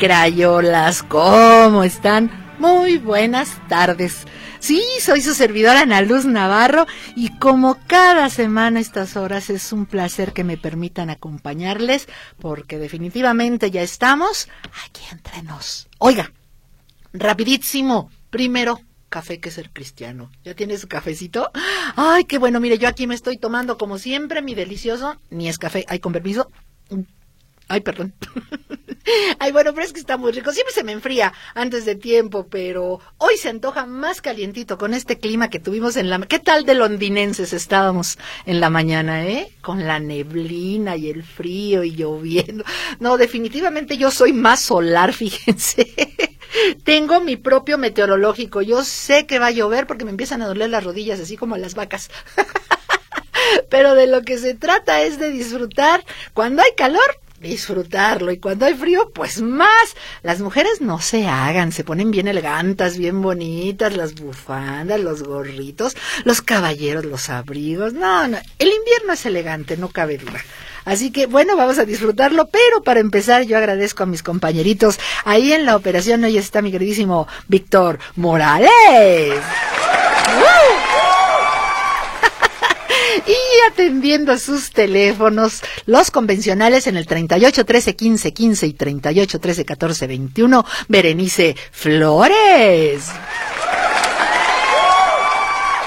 [0.00, 2.30] Crayolas, ¿cómo están?
[2.58, 4.24] Muy buenas tardes.
[4.58, 9.84] Sí, soy su servidora Ana Luz Navarro y como cada semana estas horas es un
[9.84, 12.08] placer que me permitan acompañarles
[12.38, 14.48] porque definitivamente ya estamos
[14.86, 15.86] aquí entre nos.
[15.98, 16.32] Oiga,
[17.12, 18.80] rapidísimo, primero
[19.10, 20.30] café que ser cristiano.
[20.44, 21.50] ¿Ya tiene su cafecito?
[21.96, 25.58] Ay, qué bueno, mire, yo aquí me estoy tomando como siempre mi delicioso, ni es
[25.58, 26.50] café, ay, con permiso.
[27.70, 28.12] Ay, perdón.
[29.38, 30.50] Ay, bueno, pero es que está muy rico.
[30.50, 35.18] Siempre se me enfría antes de tiempo, pero hoy se antoja más calientito con este
[35.18, 36.18] clima que tuvimos en la...
[36.18, 39.56] ¿Qué tal de londinenses estábamos en la mañana, eh?
[39.60, 42.64] Con la neblina y el frío y lloviendo.
[42.98, 45.94] No, definitivamente yo soy más solar, fíjense.
[46.82, 48.62] Tengo mi propio meteorológico.
[48.62, 51.56] Yo sé que va a llover porque me empiezan a doler las rodillas, así como
[51.56, 52.10] las vacas.
[53.70, 56.04] Pero de lo que se trata es de disfrutar.
[56.34, 58.30] Cuando hay calor, disfrutarlo.
[58.30, 59.96] Y cuando hay frío, pues más.
[60.22, 65.96] Las mujeres no se hagan, se ponen bien elegantas, bien bonitas, las bufandas, los gorritos,
[66.24, 67.94] los caballeros, los abrigos.
[67.94, 70.40] No, no, el invierno es elegante, no cabe duda.
[70.84, 74.98] Así que bueno, vamos a disfrutarlo, pero para empezar yo agradezco a mis compañeritos.
[75.24, 78.70] Ahí en la operación hoy está mi queridísimo Víctor Morales
[83.26, 89.64] y atendiendo sus teléfonos, los convencionales en el 38 13 15 15 y 38 13
[89.64, 93.10] 14 21, Berenice Flores.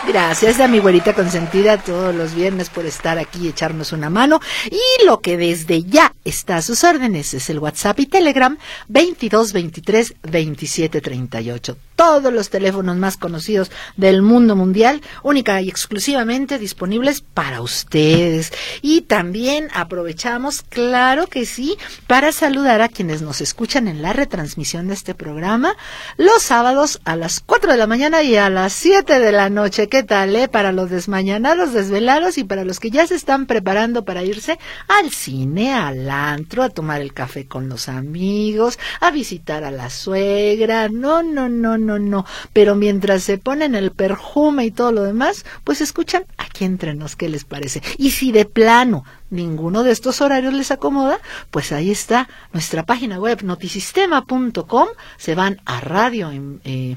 [0.06, 4.42] Gracias a mi güerita consentida todos los viernes por estar aquí y echarnos una mano.
[4.70, 8.58] Y lo que desde ya está a sus órdenes es el WhatsApp y Telegram
[8.90, 16.58] 22 23 27 38 todos los teléfonos más conocidos del mundo mundial, única y exclusivamente
[16.58, 18.52] disponibles para ustedes.
[18.82, 21.78] Y también aprovechamos, claro que sí,
[22.08, 25.76] para saludar a quienes nos escuchan en la retransmisión de este programa
[26.18, 29.88] los sábados a las 4 de la mañana y a las 7 de la noche.
[29.94, 30.48] ¿Qué tal, eh?
[30.48, 35.12] Para los desmañanados, desvelados y para los que ya se están preparando para irse al
[35.12, 40.90] cine, al antro, a tomar el café con los amigos, a visitar a la suegra.
[40.90, 42.26] No, no, no, no, no.
[42.54, 47.16] Pero mientras se ponen el perfume y todo lo demás, pues escuchan aquí entre nos
[47.16, 47.84] qué les parece.
[48.00, 51.20] Y si de plano ninguno de estos horarios les acomoda,
[51.52, 54.88] pues ahí está nuestra página web notisistema.com.
[55.18, 56.96] Se van a radio en, eh,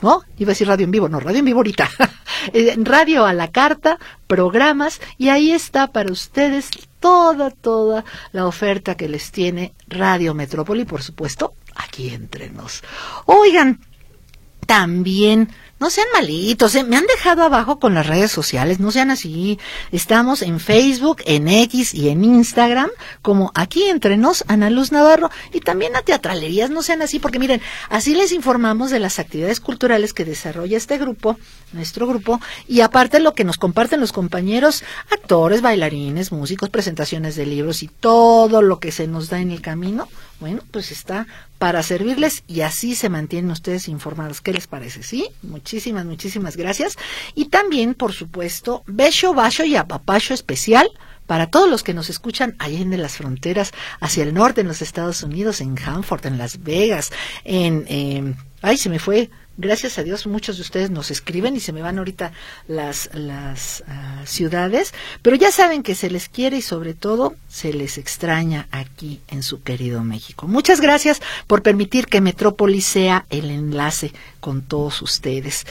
[0.00, 0.22] ¿no?
[0.38, 1.90] Iba a decir radio en vivo, no, radio en vivo ahorita.
[2.52, 6.70] Eh, radio a la carta, programas, y ahí está para ustedes
[7.00, 12.82] toda, toda la oferta que les tiene Radio Metrópoli, por supuesto, aquí entre nos.
[13.26, 13.80] Oigan,
[14.66, 16.84] también no sean malitos, ¿eh?
[16.84, 19.58] me han dejado abajo con las redes sociales, no sean así.
[19.92, 22.88] Estamos en Facebook, en X y en Instagram,
[23.20, 27.38] como aquí entre nos, Ana Luz Navarro, y también a teatralerías, no sean así, porque
[27.38, 27.60] miren,
[27.90, 31.38] así les informamos de las actividades culturales que desarrolla este grupo,
[31.72, 37.44] nuestro grupo, y aparte lo que nos comparten los compañeros, actores, bailarines, músicos, presentaciones de
[37.44, 40.08] libros y todo lo que se nos da en el camino,
[40.40, 41.26] bueno, pues está
[41.58, 44.40] para servirles y así se mantienen ustedes informados.
[44.40, 45.02] ¿Qué les parece?
[45.02, 45.28] ¿Sí?
[45.42, 46.96] Muchísimas, muchísimas gracias.
[47.34, 50.90] Y también, por supuesto, beso, bacho y apapacho especial
[51.26, 54.82] para todos los que nos escuchan allá en las fronteras, hacia el norte, en los
[54.82, 57.10] Estados Unidos, en Hanford, en Las Vegas,
[57.44, 57.84] en...
[57.88, 61.72] Eh, ay, se me fue gracias a Dios muchos de ustedes nos escriben y se
[61.72, 62.32] me van ahorita
[62.68, 67.72] las, las ah, ciudades, pero ya saben que se les quiere y sobre todo se
[67.72, 70.46] les extraña aquí en su querido México.
[70.46, 75.66] Muchas gracias por permitir que Metrópolis sea el enlace con todos ustedes.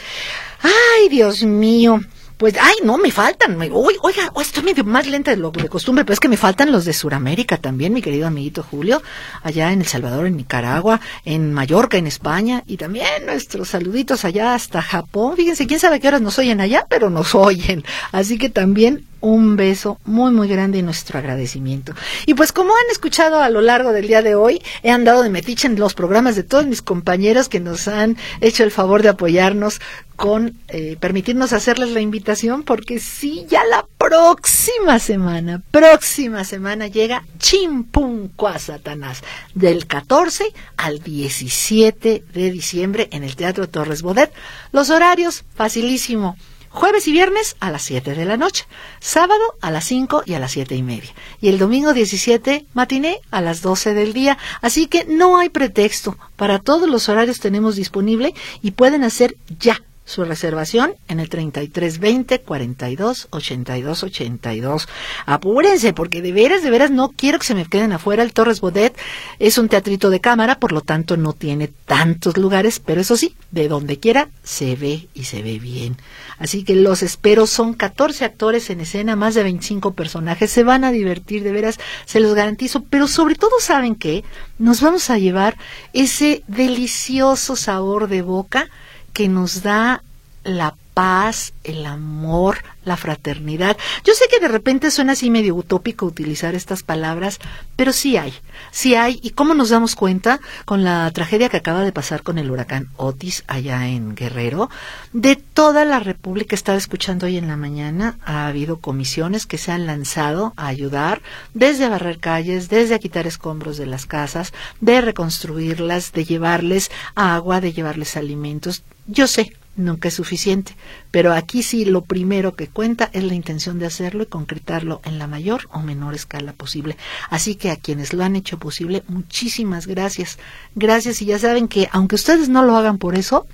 [0.61, 2.01] Ay, Dios mío.
[2.37, 3.57] Pues, ay, no, me faltan.
[3.61, 6.83] oiga, estoy medio más lenta de lo de costumbre, pero es que me faltan los
[6.83, 9.01] de Sudamérica también, mi querido amiguito Julio,
[9.41, 14.53] allá en El Salvador, en Nicaragua, en Mallorca, en España, y también nuestros saluditos allá
[14.53, 15.37] hasta Japón.
[15.37, 17.85] Fíjense, quién sabe qué horas nos oyen allá, pero nos oyen.
[18.11, 21.93] Así que también un beso muy muy grande y nuestro agradecimiento.
[22.27, 25.31] Y pues como han escuchado a lo largo del día de hoy, he andado de
[25.31, 29.09] metiche en los programas de todos mis compañeros que nos han hecho el favor de
[29.09, 29.81] apoyarnos
[30.15, 37.25] con eh, permitirnos hacerles la invitación porque sí, ya la próxima semana, próxima semana llega
[37.39, 39.23] Chimpunqua Satanás
[39.55, 40.45] del 14
[40.77, 44.31] al 17 de diciembre en el Teatro Torres Bodet.
[44.71, 46.37] Los horarios, facilísimo.
[46.75, 48.65] Jueves y viernes a las 7 de la noche,
[48.99, 53.21] sábado a las 5 y a las siete y media, y el domingo 17 matiné
[53.31, 54.37] a las 12 del día.
[54.59, 56.17] Así que no hay pretexto.
[56.35, 62.41] Para todos los horarios tenemos disponible y pueden hacer ya su reservación en el 3320
[62.41, 64.87] 42 82 82.
[65.25, 68.23] Apúrense, porque de veras, de veras no quiero que se me queden afuera.
[68.23, 68.95] El Torres Bodet
[69.39, 73.35] es un teatrito de cámara, por lo tanto no tiene tantos lugares, pero eso sí,
[73.51, 75.97] de donde quiera se ve y se ve bien.
[76.37, 80.83] Así que los espero, son 14 actores en escena, más de 25 personajes, se van
[80.83, 84.23] a divertir, de veras, se los garantizo, pero sobre todo saben que
[84.59, 85.57] nos vamos a llevar
[85.93, 88.69] ese delicioso sabor de boca
[89.15, 90.03] que nos da
[90.43, 93.77] la paz, el amor, la fraternidad.
[94.03, 97.39] Yo sé que de repente suena así medio utópico utilizar estas palabras,
[97.75, 98.33] pero sí hay,
[98.71, 99.19] sí hay.
[99.23, 102.89] ¿Y cómo nos damos cuenta con la tragedia que acaba de pasar con el huracán
[102.97, 104.69] Otis allá en Guerrero?
[105.11, 109.71] De toda la República, estaba escuchando hoy en la mañana, ha habido comisiones que se
[109.71, 111.21] han lanzado a ayudar
[111.53, 116.89] desde a barrer calles, desde a quitar escombros de las casas, de reconstruirlas, de llevarles
[117.15, 118.83] agua, de llevarles alimentos.
[119.07, 120.75] Yo sé, nunca es suficiente,
[121.11, 125.19] pero aquí sí lo primero que cuenta es la intención de hacerlo y concretarlo en
[125.19, 126.97] la mayor o menor escala posible.
[127.29, 130.39] Así que a quienes lo han hecho posible, muchísimas gracias.
[130.75, 133.45] Gracias y ya saben que aunque ustedes no lo hagan por eso,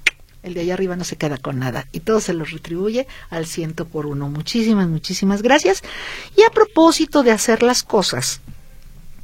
[0.43, 3.45] el de allá arriba no se queda con nada y todo se los retribuye al
[3.45, 4.29] ciento por uno.
[4.29, 5.83] Muchísimas, muchísimas gracias.
[6.37, 8.41] Y a propósito de hacer las cosas,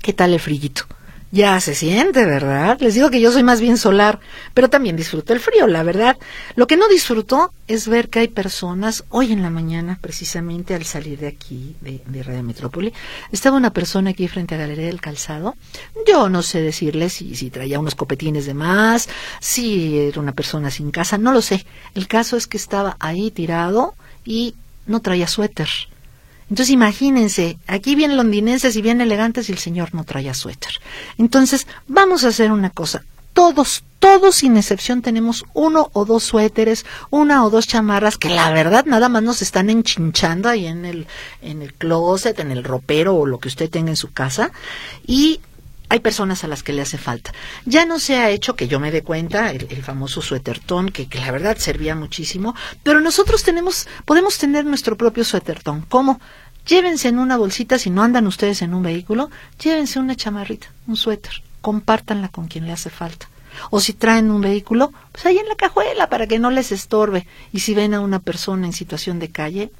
[0.01, 0.85] ¿qué tal el frillito?
[1.29, 2.77] Ya se siente, ¿verdad?
[2.79, 4.21] Les digo que yo soy más bien solar,
[4.53, 6.17] pero también disfruto el frío, la verdad.
[6.55, 10.85] Lo que no disfruto es ver que hay personas, hoy en la mañana, precisamente al
[10.85, 12.93] salir de aquí, de, de Radio Metrópoli,
[13.29, 15.55] estaba una persona aquí frente a Galería del Calzado.
[16.07, 19.09] Yo no sé decirle si, si traía unos copetines de más,
[19.41, 21.65] si era una persona sin casa, no lo sé.
[21.93, 25.67] El caso es que estaba ahí tirado y no traía suéter.
[26.49, 30.79] Entonces imagínense, aquí bien londinenses y bien elegantes y el señor no traía suéter.
[31.17, 33.03] Entonces vamos a hacer una cosa.
[33.33, 38.49] Todos, todos sin excepción tenemos uno o dos suéteres, una o dos chamarras que la
[38.51, 41.05] verdad nada más nos están enchinchando ahí en el,
[41.41, 44.51] en el closet, en el ropero o lo que usted tenga en su casa.
[45.05, 45.39] Y
[45.89, 47.33] hay personas a las que le hace falta.
[47.65, 51.19] Ya no se ha hecho que yo me dé cuenta el, famoso suétertón, que, que,
[51.19, 55.85] la verdad servía muchísimo, pero nosotros tenemos, podemos tener nuestro propio suétertón.
[55.87, 56.19] ¿Cómo?
[56.67, 59.29] Llévense en una bolsita, si no andan ustedes en un vehículo,
[59.61, 63.29] llévense una chamarrita, un suéter, compártanla con quien le hace falta.
[63.71, 67.25] O si traen un vehículo, pues ahí en la cajuela para que no les estorbe.
[67.53, 69.71] Y si ven a una persona en situación de calle,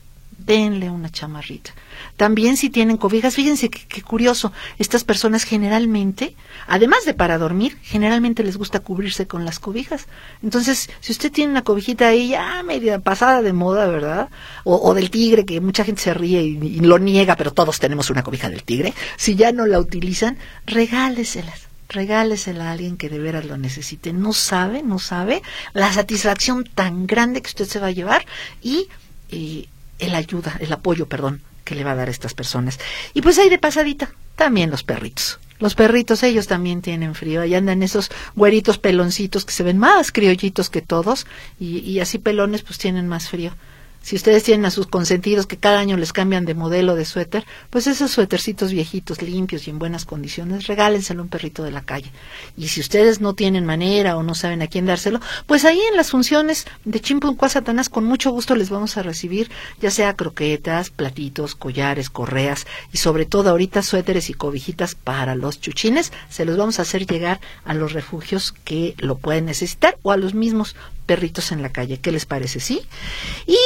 [0.48, 1.72] denle una chamarrita.
[2.16, 6.36] También si tienen cobijas, fíjense qué curioso, estas personas generalmente,
[6.68, 10.08] además de para dormir, generalmente les gusta cubrirse con las cobijas.
[10.42, 14.30] Entonces, si usted tiene una cobijita ahí ya media pasada de moda, ¿verdad?
[14.64, 18.24] O, del tigre, que mucha gente se ríe y, lo niega, pero todos tenemos una
[18.24, 21.68] cobija del tigre, si ya no la utilizan, regáleselas.
[21.90, 24.12] Regálesela a alguien que de veras lo necesite.
[24.12, 25.42] No sabe, no sabe
[25.72, 28.26] la satisfacción tan grande que usted se va a llevar
[28.62, 28.90] y,
[29.32, 32.80] y el ayuda, el apoyo, perdón, que le va a dar a estas personas.
[33.14, 35.40] Y pues ahí de pasadita, también los perritos.
[35.60, 37.42] Los perritos, ellos también tienen frío.
[37.42, 41.26] Ahí andan esos güeritos peloncitos que se ven más criollitos que todos.
[41.60, 43.54] Y, y así pelones, pues tienen más frío.
[44.02, 47.46] Si ustedes tienen a sus consentidos que cada año les cambian de modelo de suéter,
[47.70, 51.82] pues esos suétercitos viejitos, limpios y en buenas condiciones, regálenselo a un perrito de la
[51.82, 52.12] calle.
[52.56, 55.98] Y si ustedes no tienen manera o no saben a quién dárselo, pues ahí en
[55.98, 59.50] las funciones de Chimpuncuá Satanás con mucho gusto les vamos a recibir,
[59.82, 65.60] ya sea croquetas, platitos, collares, correas y sobre todo ahorita suéteres y cobijitas para los
[65.60, 70.12] chuchines, se los vamos a hacer llegar a los refugios que lo pueden necesitar o
[70.12, 70.76] a los mismos
[71.08, 72.00] perritos en la calle.
[72.00, 72.60] ¿Qué les parece?
[72.60, 72.82] ¿Sí?
[73.48, 73.58] Y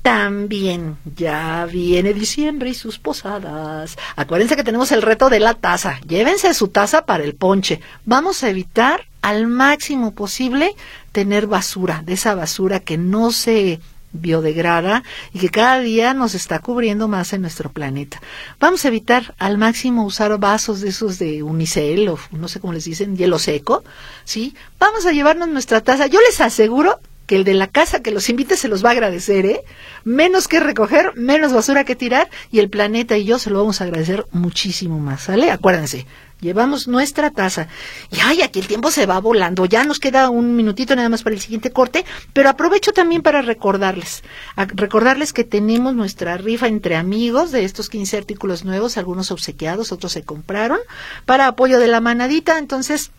[0.00, 3.98] también ya viene diciembre y sus posadas.
[4.14, 6.00] Acuérdense que tenemos el reto de la taza.
[6.06, 7.80] Llévense su taza para el ponche.
[8.06, 10.74] Vamos a evitar al máximo posible
[11.12, 13.80] tener basura, de esa basura que no se
[14.20, 18.20] biodegrada y que cada día nos está cubriendo más en nuestro planeta.
[18.60, 22.72] Vamos a evitar al máximo usar vasos de esos de unicel o no sé cómo
[22.72, 23.84] les dicen, hielo seco,
[24.24, 24.54] ¿sí?
[24.78, 26.06] Vamos a llevarnos nuestra taza.
[26.06, 28.92] Yo les aseguro que el de la casa que los invite se los va a
[28.92, 29.62] agradecer, ¿eh?
[30.04, 33.80] Menos que recoger, menos basura que tirar y el planeta y yo se lo vamos
[33.80, 35.50] a agradecer muchísimo más, ¿sale?
[35.50, 36.06] Acuérdense,
[36.40, 37.68] llevamos nuestra taza.
[38.10, 39.64] Y ay, aquí el tiempo se va volando.
[39.64, 43.42] Ya nos queda un minutito nada más para el siguiente corte, pero aprovecho también para
[43.42, 44.22] recordarles,
[44.56, 50.12] recordarles que tenemos nuestra rifa entre amigos de estos 15 artículos nuevos, algunos obsequiados, otros
[50.12, 50.78] se compraron,
[51.24, 52.58] para apoyo de la manadita.
[52.58, 53.10] Entonces,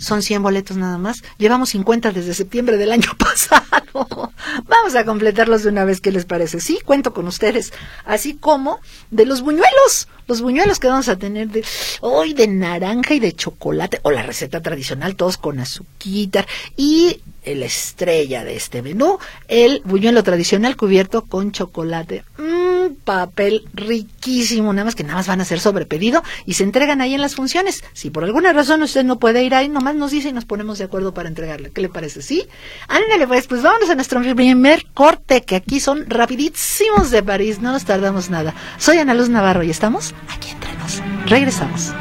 [0.00, 1.22] son 100 boletos nada más.
[1.38, 4.32] Llevamos 50 desde septiembre del año pasado.
[4.66, 6.58] Vamos a completarlos de una vez, ¿qué les parece?
[6.60, 7.72] Sí, cuento con ustedes.
[8.04, 8.80] Así como
[9.10, 10.08] de los buñuelos.
[10.26, 11.64] Los buñuelos que vamos a tener de
[12.00, 14.00] hoy de naranja y de chocolate.
[14.02, 16.46] O la receta tradicional, todos con azuquita.
[16.76, 19.18] Y la estrella de este menú,
[19.48, 22.24] el buñuelo tradicional cubierto con chocolate.
[22.38, 26.64] Mmm, papel riquísimo, nada más que nada más van a ser sobre pedido y se
[26.64, 27.82] entregan ahí en las funciones.
[27.92, 30.78] Si por alguna razón usted no puede ir ahí, nomás nos dice y nos ponemos
[30.78, 31.70] de acuerdo para entregarle.
[31.70, 32.22] ¿Qué le parece?
[32.22, 32.46] ¿Sí?
[32.88, 37.72] Ándale, pues, pues vámonos a nuestro primer corte, que aquí son rapidísimos de París, no
[37.72, 38.54] nos tardamos nada.
[38.78, 41.02] Soy Ana Luz Navarro y estamos aquí entre nos.
[41.26, 41.92] Regresamos.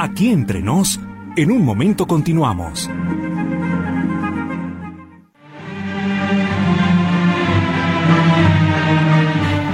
[0.00, 1.00] Aquí entre nos,
[1.36, 2.88] en un momento continuamos.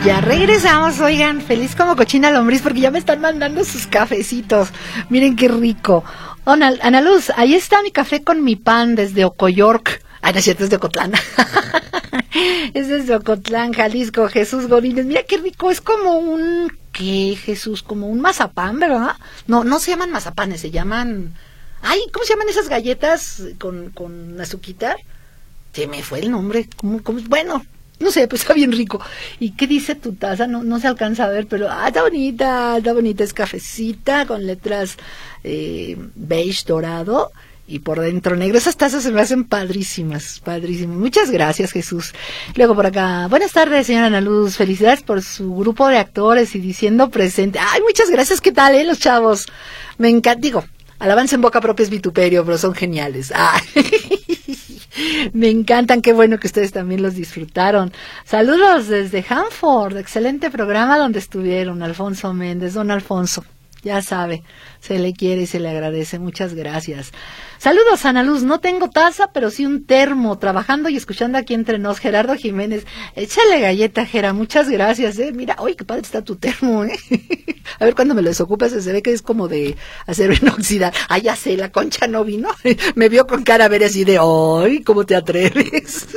[0.03, 4.71] Ya regresamos, oigan, feliz como cochina lombriz porque ya me están mandando sus cafecitos.
[5.11, 6.05] Miren qué rico.
[6.47, 10.03] Ana, Luz, ahí está mi café con mi pan desde Ocoyork.
[10.23, 11.13] Ah, no es cierto, es de Ocotlán.
[12.75, 15.07] es Ocotlán, Jalisco, Jesús Godínez.
[15.07, 17.83] Mira qué rico, es como un qué, Jesús?
[17.83, 19.13] Como un mazapán, ¿verdad?
[19.47, 21.35] No, no se llaman mazapanes, se llaman...
[21.83, 24.97] Ay, ¿cómo se llaman esas galletas con, con azuquita?
[25.73, 26.69] Se me fue el nombre.
[26.77, 27.21] ¿Cómo, cómo?
[27.27, 27.67] Bueno,
[28.01, 29.01] no sé, pues está bien rico.
[29.39, 30.47] ¿Y qué dice tu taza?
[30.47, 33.23] No, no se alcanza a ver, pero ah, está bonita, está bonita.
[33.23, 34.97] Es cafecita con letras
[35.43, 37.33] eh, beige dorado
[37.67, 38.59] y por dentro negro.
[38.59, 40.97] Esas tazas se me hacen padrísimas, padrísimas.
[40.97, 42.13] Muchas gracias, Jesús.
[42.57, 44.57] Luego por acá, buenas tardes, señora Ana Luz.
[44.57, 47.59] Felicidades por su grupo de actores y diciendo presente.
[47.59, 48.41] Ay, muchas gracias.
[48.41, 49.47] ¿Qué tal, eh, los chavos?
[49.99, 50.65] Me encanta, digo,
[50.99, 53.33] alabanza en boca propia es vituperio, pero son geniales.
[55.33, 57.93] Me encantan, qué bueno que ustedes también los disfrutaron.
[58.25, 63.45] Saludos desde Hanford, excelente programa donde estuvieron Alfonso Méndez, don Alfonso
[63.85, 64.43] ya sabe,
[64.85, 66.19] se le quiere y se le agradece.
[66.19, 67.11] Muchas gracias.
[67.57, 68.43] Saludos, Ana Luz.
[68.43, 70.39] No tengo taza, pero sí un termo.
[70.39, 72.85] Trabajando y escuchando aquí entre nos, Gerardo Jiménez.
[73.17, 74.35] Échale galleta, Gera.
[74.35, 75.33] Muchas gracias, eh.
[75.33, 76.99] Mira, uy, qué padre está tu termo, eh.
[77.79, 79.75] A ver cuando me lo desocupas, se ve que es como de
[80.07, 80.99] acero inoxidable.
[81.09, 82.51] Ah, ya sé, la concha no vino.
[82.95, 86.09] me vio con cara a ver así de, ay, ¿cómo te atreves?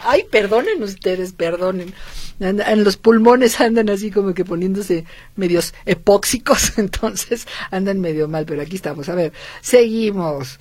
[0.00, 1.94] Ay, perdonen ustedes, perdonen
[2.42, 5.04] en los pulmones andan así como que poniéndose
[5.36, 9.08] medios epóxicos, entonces andan medio mal, pero aquí estamos.
[9.08, 10.58] A ver, seguimos.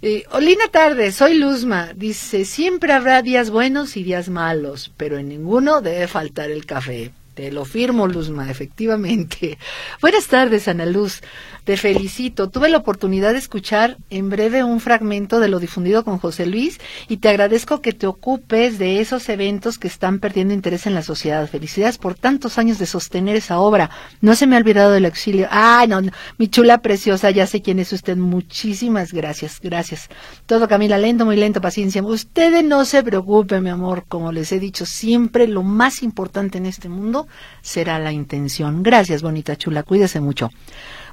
[0.00, 1.92] Eh, Olina Tarde, soy Luzma.
[1.94, 7.12] Dice, siempre habrá días buenos y días malos, pero en ninguno debe faltar el café.
[7.38, 9.58] Te lo firmo, Luzma, efectivamente.
[10.00, 11.20] Buenas tardes, Ana Luz.
[11.62, 12.50] Te felicito.
[12.50, 16.80] Tuve la oportunidad de escuchar en breve un fragmento de lo difundido con José Luis
[17.08, 21.02] y te agradezco que te ocupes de esos eventos que están perdiendo interés en la
[21.02, 21.48] sociedad.
[21.48, 23.88] Felicidades por tantos años de sostener esa obra.
[24.20, 25.46] No se me ha olvidado del auxilio.
[25.48, 26.00] Ah, no,
[26.38, 28.16] mi chula preciosa, ya sé quién es usted.
[28.16, 30.08] Muchísimas gracias, gracias.
[30.46, 32.02] Todo Camila, lento, muy lento, paciencia.
[32.02, 34.06] Ustedes no se preocupen, mi amor.
[34.08, 37.27] Como les he dicho, siempre lo más importante en este mundo
[37.62, 38.82] será la intención.
[38.82, 39.82] Gracias, bonita chula.
[39.82, 40.50] Cuídese mucho.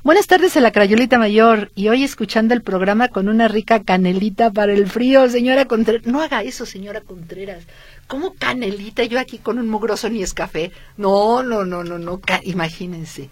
[0.06, 4.52] Buenas tardes a la Crayolita Mayor y hoy escuchando el programa con una rica canelita
[4.52, 6.06] para el frío, señora Contreras.
[6.06, 7.64] No haga eso, señora Contreras.
[8.06, 9.04] ¿Cómo canelita?
[9.04, 10.72] Yo aquí con un mugroso ni es café.
[10.98, 12.22] No, no, no, no, no.
[12.44, 13.32] imagínense,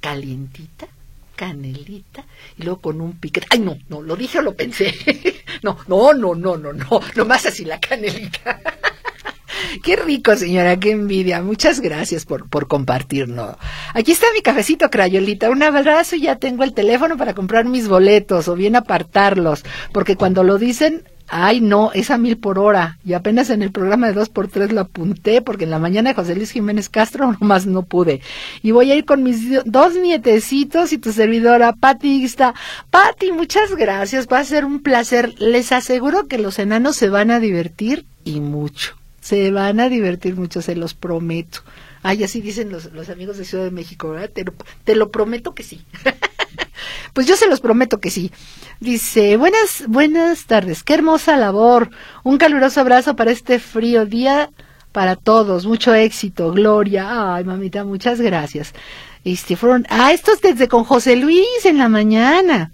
[0.00, 0.86] calientita,
[1.34, 2.24] canelita
[2.56, 3.48] y luego con un piquete.
[3.50, 4.94] Ay, no, no, lo dije o lo pensé.
[5.64, 7.00] no, no, no, no, no, no.
[7.16, 8.60] Nomás así la canelita.
[9.82, 11.42] Qué rico, señora, qué envidia.
[11.42, 13.56] Muchas gracias por, por compartirlo.
[13.94, 15.50] Aquí está mi cafecito, Crayolita.
[15.50, 19.64] Un abrazo y ya tengo el teléfono para comprar mis boletos o bien apartarlos.
[19.92, 22.98] Porque cuando lo dicen, ay no, es a mil por hora.
[23.04, 26.10] Y apenas en el programa de dos por tres lo apunté porque en la mañana
[26.10, 28.20] de José Luis Jiménez Castro nomás no pude.
[28.62, 32.54] Y voy a ir con mis dos nietecitos y tu servidora, Pati está.
[32.90, 34.26] Pati, muchas gracias.
[34.30, 35.34] Va a ser un placer.
[35.40, 39.01] Les aseguro que los enanos se van a divertir y mucho.
[39.22, 41.60] Se van a divertir mucho, se los prometo.
[42.02, 44.28] Ay, así dicen los, los amigos de Ciudad de México, ¿verdad?
[44.28, 44.52] Te lo,
[44.84, 45.84] te lo prometo que sí.
[47.14, 48.32] pues yo se los prometo que sí.
[48.80, 51.90] Dice, buenas, buenas tardes, qué hermosa labor.
[52.24, 54.50] Un caluroso abrazo para este frío día
[54.90, 55.66] para todos.
[55.66, 57.34] Mucho éxito, Gloria.
[57.34, 58.74] Ay, mamita, muchas gracias.
[59.24, 62.72] Este, fueron, ah, estos desde con José Luis en la mañana.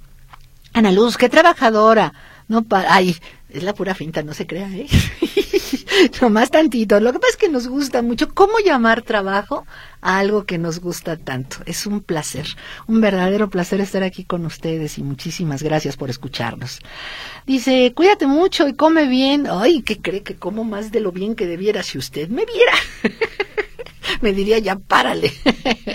[0.72, 2.12] Ana Luz, qué trabajadora.
[2.48, 3.16] No, para, ay,
[3.48, 4.86] es la pura finta, no se crea, ¿eh?
[6.30, 7.00] más tantito.
[7.00, 9.66] Lo que pasa es que nos gusta mucho cómo llamar trabajo
[10.00, 11.58] a algo que nos gusta tanto.
[11.66, 12.46] Es un placer,
[12.86, 16.80] un verdadero placer estar aquí con ustedes y muchísimas gracias por escucharnos.
[17.46, 19.46] Dice, cuídate mucho y come bien.
[19.50, 22.74] Ay, ¿qué cree que como más de lo bien que debiera si usted me viera?
[24.20, 25.32] me diría ya párale.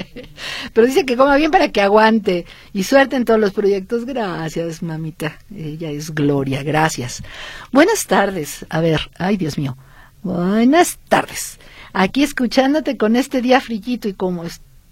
[0.74, 2.46] Pero dice que coma bien para que aguante.
[2.74, 4.06] Y suerte en todos los proyectos.
[4.06, 5.40] Gracias, mamita.
[5.56, 6.64] Ella es Gloria.
[6.64, 7.24] Gracias.
[7.72, 8.66] Buenas tardes.
[8.70, 9.78] A ver, ay, Dios mío.
[10.22, 11.60] Buenas tardes.
[11.92, 14.44] Aquí escuchándote con este día frillito y cómo,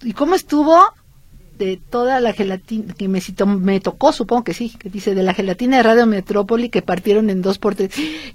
[0.01, 0.93] y cómo estuvo
[1.65, 5.77] de toda la gelatina que me, tocó, supongo que sí, que dice de la gelatina
[5.77, 7.91] de Radio Metrópoli que partieron en dos por tres.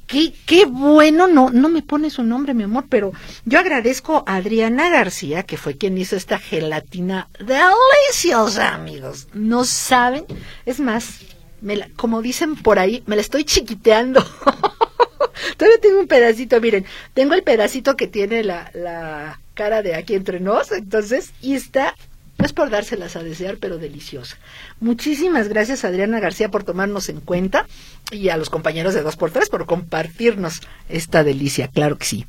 [0.07, 3.13] Qué, qué bueno, no, no me pone su nombre, mi amor, pero
[3.45, 9.27] yo agradezco a Adriana García, que fue quien hizo esta gelatina deliciosa, amigos.
[9.33, 10.25] No saben,
[10.65, 11.23] es más,
[11.61, 14.25] me como dicen por ahí, me la estoy chiquiteando.
[15.57, 20.15] Todavía tengo un pedacito, miren, tengo el pedacito que tiene la, la cara de aquí
[20.15, 21.97] entre nos, entonces, y está
[22.39, 24.37] no es por dárselas a desear, pero deliciosa.
[24.81, 27.67] Muchísimas gracias Adriana García por tomarnos en cuenta
[28.11, 32.27] y a los compañeros de 2x3 por compartirnos esta delicia, claro que sí.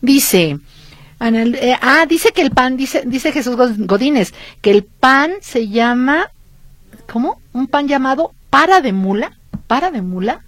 [0.00, 0.58] Dice,
[1.20, 6.30] eh, ah, dice que el pan, dice, dice Jesús Godínez, que el pan se llama,
[7.10, 7.40] ¿cómo?
[7.52, 10.42] Un pan llamado para de mula, para de mula,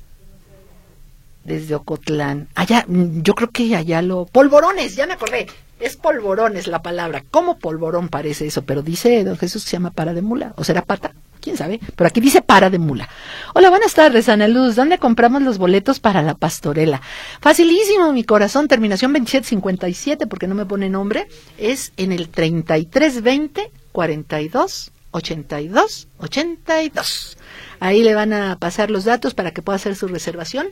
[1.45, 2.49] desde Ocotlán.
[2.55, 4.27] Allá, yo creo que allá lo...
[4.27, 5.47] Polvorones, ya me acordé.
[5.83, 7.25] Es polvorón es la palabra.
[7.29, 8.63] ¿Cómo polvorón parece eso?
[8.63, 10.55] Pero dice don Jesús que se llama para de mula.
[10.57, 11.13] ¿O será pata?
[11.41, 11.81] ¿Quién sabe?
[11.97, 13.09] Pero aquí dice para de mula.
[13.53, 14.77] Hola, buenas tardes, Ana Luz.
[14.77, 17.03] ¿Dónde compramos los boletos para la pastorela?
[17.41, 18.69] Facilísimo, mi corazón.
[18.69, 21.27] Terminación 2757, porque no me pone nombre.
[21.59, 27.39] Es en el 3320 42 82 82.
[27.81, 30.69] Ahí le van a pasar los datos para que pueda hacer su reservación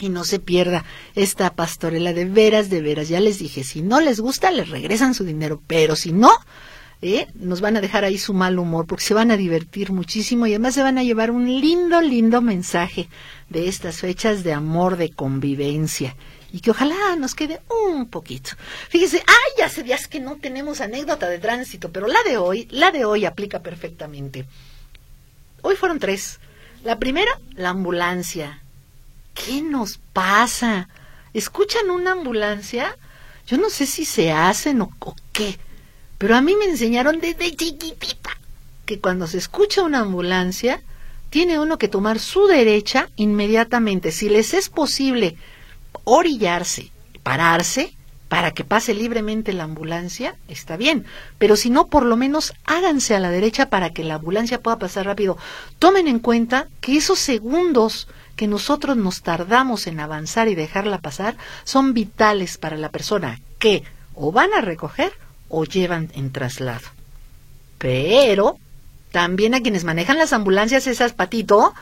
[0.00, 0.84] y no se pierda
[1.14, 3.08] esta pastorela de veras, de veras.
[3.08, 6.30] Ya les dije, si no les gusta, les regresan su dinero, pero si no,
[7.02, 7.28] ¿eh?
[7.34, 10.50] nos van a dejar ahí su mal humor porque se van a divertir muchísimo y
[10.50, 13.08] además se van a llevar un lindo, lindo mensaje
[13.48, 16.16] de estas fechas de amor, de convivencia
[16.52, 18.52] y que ojalá nos quede un poquito.
[18.88, 22.90] Fíjese, ay, hace días que no tenemos anécdota de tránsito, pero la de hoy, la
[22.90, 24.46] de hoy aplica perfectamente.
[25.62, 26.38] Hoy fueron tres.
[26.84, 28.62] La primera, la ambulancia
[29.34, 30.88] ¿qué nos pasa?
[31.32, 32.96] ¿Escuchan una ambulancia?
[33.46, 34.90] Yo no sé si se hacen o,
[35.32, 35.58] qué,
[36.16, 38.30] pero a mí me enseñaron desde chiquitita
[38.86, 40.82] que cuando se escucha una ambulancia,
[41.30, 44.12] tiene uno que tomar su derecha inmediatamente.
[44.12, 45.36] Si les es posible
[46.04, 46.92] orillarse,
[47.22, 47.96] pararse,
[48.34, 51.06] para que pase libremente la ambulancia, está bien.
[51.38, 54.76] Pero si no, por lo menos háganse a la derecha para que la ambulancia pueda
[54.76, 55.38] pasar rápido.
[55.78, 61.36] Tomen en cuenta que esos segundos que nosotros nos tardamos en avanzar y dejarla pasar
[61.62, 63.84] son vitales para la persona que
[64.16, 65.12] o van a recoger
[65.48, 66.88] o llevan en traslado.
[67.78, 68.58] Pero
[69.12, 71.72] también a quienes manejan las ambulancias esas patito,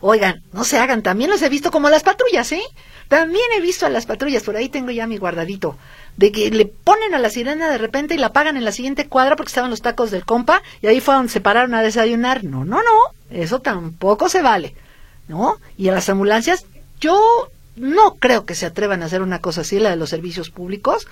[0.00, 2.64] oigan, no se hagan, también los he visto como las patrullas, ¿eh?
[3.08, 5.76] También he visto a las patrullas, por ahí tengo ya mi guardadito,
[6.16, 9.08] de que le ponen a la sirena de repente y la pagan en la siguiente
[9.08, 12.44] cuadra porque estaban los tacos del compa y ahí fue donde se pararon a desayunar.
[12.44, 14.74] No, no, no, eso tampoco se vale.
[15.28, 15.58] ¿no?
[15.76, 16.66] Y a las ambulancias,
[17.00, 17.18] yo
[17.74, 21.08] no creo que se atrevan a hacer una cosa así, la de los servicios públicos,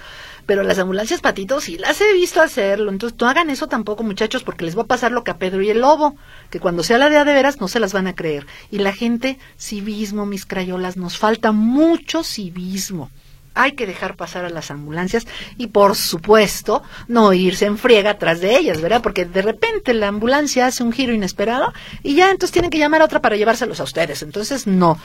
[0.47, 2.91] pero las ambulancias patitos sí las he visto hacerlo.
[2.91, 5.63] Entonces, no hagan eso tampoco, muchachos, porque les va a pasar lo que a Pedro
[5.63, 6.17] y el Lobo,
[6.51, 8.47] que cuando sea la de de veras no se las van a creer.
[8.71, 13.11] Y la gente, civismo, mis crayolas, nos falta mucho civismo
[13.55, 18.41] hay que dejar pasar a las ambulancias y por supuesto no irse en friega atrás
[18.41, 19.03] de ellas, ¿verdad?
[19.03, 23.03] Porque de repente la ambulancia hace un giro inesperado y ya entonces tienen que llamar
[23.03, 24.23] a otra para llevárselos a ustedes.
[24.23, 24.99] Entonces no.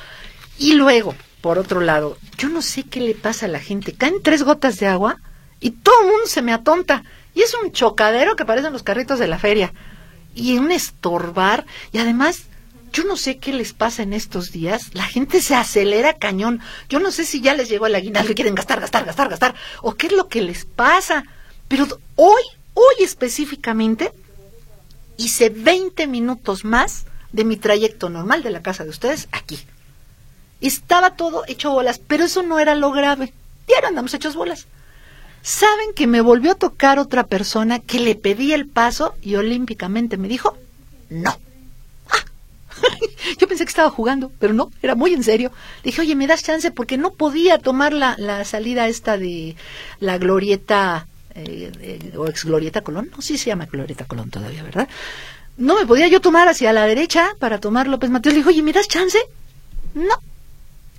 [0.58, 3.94] Y luego, por otro lado, yo no sé qué le pasa a la gente.
[3.94, 5.20] Caen tres gotas de agua
[5.60, 7.04] y todo el mundo se me atonta.
[7.34, 9.74] Y es un chocadero que parecen los carritos de la feria.
[10.34, 11.66] Y un estorbar.
[11.92, 12.46] Y además
[12.96, 14.92] yo no sé qué les pasa en estos días.
[14.94, 16.62] La gente se acelera cañón.
[16.88, 19.56] Yo no sé si ya les llegó el aguinaldo y quieren gastar, gastar, gastar, gastar.
[19.82, 21.26] O qué es lo que les pasa.
[21.68, 22.42] Pero hoy,
[22.74, 24.14] hoy específicamente,
[25.18, 29.60] hice 20 minutos más de mi trayecto normal de la casa de ustedes aquí.
[30.62, 33.34] Estaba todo hecho bolas, pero eso no era lo grave.
[33.68, 34.68] Ya andamos hechos bolas.
[35.42, 40.16] ¿Saben que me volvió a tocar otra persona que le pedí el paso y olímpicamente
[40.16, 40.58] me dijo
[41.10, 41.38] no?
[43.40, 45.52] Yo pensé que estaba jugando, pero no, era muy en serio.
[45.84, 46.72] dije, oye, ¿me das chance?
[46.72, 49.56] Porque no podía tomar la, la salida esta de
[50.00, 53.10] la glorieta, eh, o ex glorieta Colón.
[53.12, 54.88] No, sí se llama glorieta Colón todavía, ¿verdad?
[55.58, 58.34] No me podía yo tomar hacia la derecha para tomar López Mateos.
[58.34, 59.20] Le dije, oye, ¿me das chance?
[59.94, 60.16] No.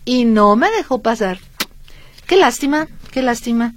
[0.04, 1.38] Y no me dejó pasar.
[2.26, 3.74] Qué lástima, qué lástima.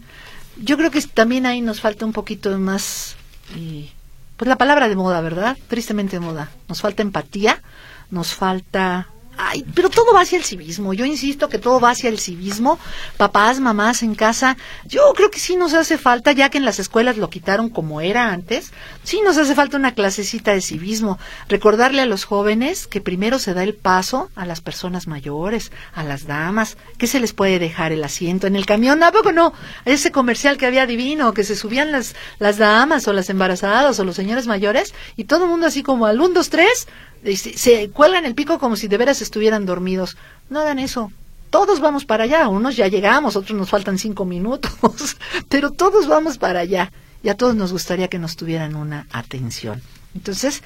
[0.57, 3.15] Yo creo que también ahí nos falta un poquito más,
[3.55, 3.89] y,
[4.38, 5.57] pues la palabra de moda, ¿verdad?
[5.67, 6.51] Tristemente de moda.
[6.67, 7.62] Nos falta empatía,
[8.11, 9.07] nos falta
[9.41, 10.93] Ay, pero todo va hacia el civismo.
[10.93, 12.77] Yo insisto que todo va hacia el civismo.
[13.15, 16.77] Papás, mamás en casa, yo creo que sí nos hace falta, ya que en las
[16.77, 21.17] escuelas lo quitaron como era antes, sí nos hace falta una clasecita de civismo.
[21.47, 26.03] Recordarle a los jóvenes que primero se da el paso a las personas mayores, a
[26.03, 29.01] las damas, que se les puede dejar el asiento en el camión.
[29.03, 29.53] ¿A poco no?
[29.85, 34.03] Ese comercial que había divino, que se subían las, las damas o las embarazadas o
[34.03, 36.87] los señores mayores y todo el mundo así como al 1, 2, 3
[37.36, 40.17] se, cuelgan el pico como si de veras estuvieran dormidos.
[40.49, 41.12] No hagan eso.
[41.49, 42.47] Todos vamos para allá.
[42.47, 45.17] Unos ya llegamos, otros nos faltan cinco minutos,
[45.49, 46.91] pero todos vamos para allá.
[47.23, 49.82] Y a todos nos gustaría que nos tuvieran una atención.
[50.15, 50.63] Entonces,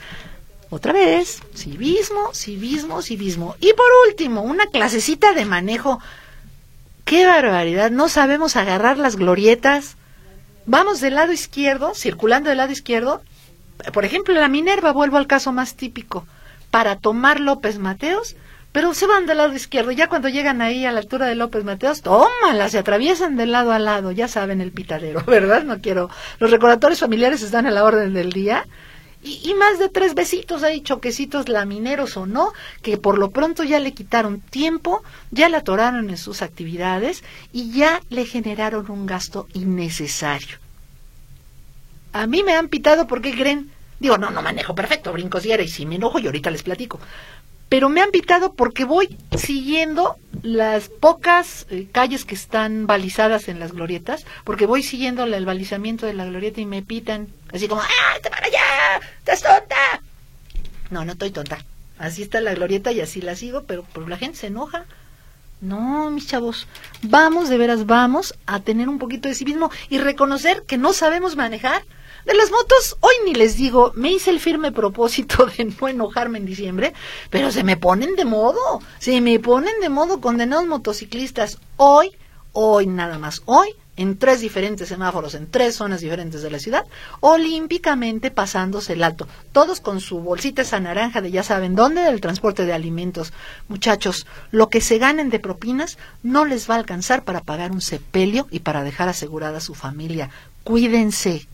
[0.70, 3.56] otra vez, civismo, civismo, civismo.
[3.60, 6.00] Y por último, una clasecita de manejo.
[7.06, 7.92] ¡Qué barbaridad!
[7.92, 9.96] No sabemos agarrar las glorietas.
[10.66, 13.22] Vamos del lado izquierdo, circulando del lado izquierdo.
[13.92, 16.26] Por ejemplo, la Minerva, vuelvo al caso más típico
[16.74, 18.36] para tomar López Mateos,
[18.72, 19.92] pero se van del lado izquierdo.
[19.92, 23.74] Ya cuando llegan ahí a la altura de López Mateos, tómala, se atraviesan de lado
[23.74, 24.12] a lado.
[24.12, 25.66] Ya saben el pitadero, ¿verdad?
[25.66, 26.10] No quiero.
[26.40, 28.66] Los recordatorios familiares están a la orden del día.
[29.22, 33.80] Y, más de tres besitos ahí, choquecitos lamineros o no, que por lo pronto ya
[33.80, 39.48] le quitaron tiempo, ya la atoraron en sus actividades y ya le generaron un gasto
[39.54, 40.58] innecesario.
[42.14, 43.72] A mí me han pitado porque creen
[44.04, 47.00] Digo, no, no manejo perfecto, brinco si y si me enojo y ahorita les platico.
[47.70, 53.62] Pero me han pitado porque voy siguiendo las pocas eh, calles que están balizadas en
[53.62, 57.80] las glorietas, porque voy siguiendo el balizamiento de la glorieta y me pitan, así como,
[57.80, 59.00] ¡ah, te para allá!
[59.20, 60.02] ¡Estás tonta!
[60.90, 61.64] No, no estoy tonta.
[61.98, 64.84] Así está la glorieta y así la sigo, pero, pero la gente se enoja.
[65.62, 66.68] No, mis chavos,
[67.04, 71.38] vamos, de veras, vamos a tener un poquito de civismo y reconocer que no sabemos
[71.38, 71.84] manejar
[72.26, 76.38] de las motos, hoy ni les digo, me hice el firme propósito de no enojarme
[76.38, 76.94] en diciembre,
[77.30, 81.58] pero se me ponen de modo, se me ponen de modo condenados motociclistas.
[81.76, 82.12] Hoy,
[82.54, 86.86] hoy nada más, hoy, en tres diferentes semáforos, en tres zonas diferentes de la ciudad,
[87.20, 92.22] olímpicamente pasándose el alto, todos con su bolsita esa naranja de ya saben dónde, del
[92.22, 93.34] transporte de alimentos.
[93.68, 97.82] Muchachos, lo que se ganen de propinas no les va a alcanzar para pagar un
[97.82, 100.30] sepelio y para dejar asegurada a su familia.
[100.64, 101.48] Cuídense,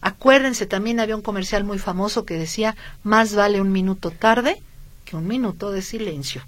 [0.00, 4.62] Acuérdense, también había un comercial muy famoso que decía, más vale un minuto tarde
[5.04, 6.42] que un minuto de silencio.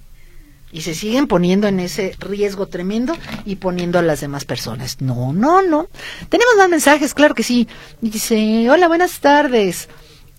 [0.73, 5.01] Y se siguen poniendo en ese riesgo tremendo y poniendo a las demás personas.
[5.01, 5.89] No, no, no.
[6.29, 7.67] Tenemos más mensajes, claro que sí.
[8.01, 9.89] Dice, hola, buenas tardes.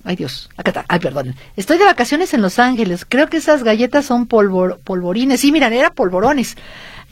[0.05, 0.85] Ay Dios, acá está.
[0.87, 1.35] Ay, perdón.
[1.57, 3.05] Estoy de vacaciones en Los Ángeles.
[3.07, 5.41] Creo que esas galletas son polvorines.
[5.41, 6.55] Sí, miran, era polvorones.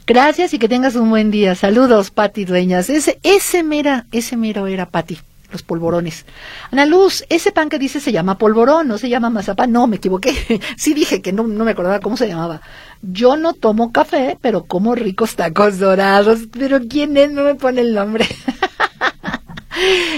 [0.06, 1.54] Gracias y que tengas un buen día.
[1.54, 2.88] Saludos, Pati Dueñas.
[2.88, 5.18] Ese, ese mera, ese mero era Pati
[5.50, 6.24] los polvorones.
[6.70, 9.72] Ana Luz, ese pan que dice se llama polvorón, no se llama mazapán.
[9.72, 10.60] No, me equivoqué.
[10.76, 12.60] sí dije que no, no me acordaba cómo se llamaba.
[13.02, 16.40] Yo no tomo café, pero como ricos tacos dorados.
[16.52, 17.30] Pero ¿quién es?
[17.32, 18.26] No me pone el nombre.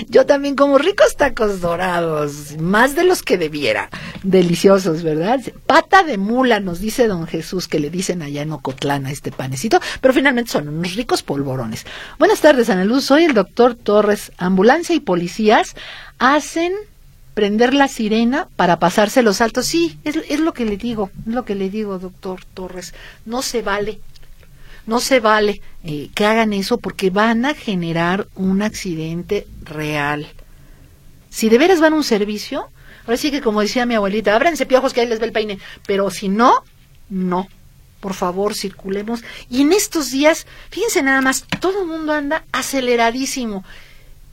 [0.09, 3.91] Yo también como ricos tacos dorados, más de los que debiera.
[4.23, 5.41] Deliciosos, ¿verdad?
[5.67, 9.33] Pata de mula, nos dice don Jesús, que le dicen allá en Ocotlán a este
[9.33, 11.87] panecito, pero finalmente son unos ricos polvorones.
[12.19, 13.05] Buenas tardes, Ana Luz.
[13.05, 14.33] Soy el doctor Torres.
[14.39, 15.75] Ambulancia y policías
[16.19, 16.73] hacen
[17.35, 19.67] prender la sirena para pasarse los altos.
[19.67, 22.95] Sí, es, es lo que le digo, es lo que le digo, doctor Torres.
[23.25, 24.01] No se vale
[24.87, 30.29] no se vale eh, que hagan eso porque van a generar un accidente real.
[31.31, 32.69] Si de veras van a un servicio,
[33.07, 35.59] ahora sí que como decía mi abuelita, ábranse piojos que ahí les ve el peine,
[35.87, 36.63] pero si no,
[37.09, 37.49] no.
[38.01, 39.23] Por favor, circulemos.
[39.49, 43.65] Y en estos días, fíjense nada más, todo el mundo anda aceleradísimo.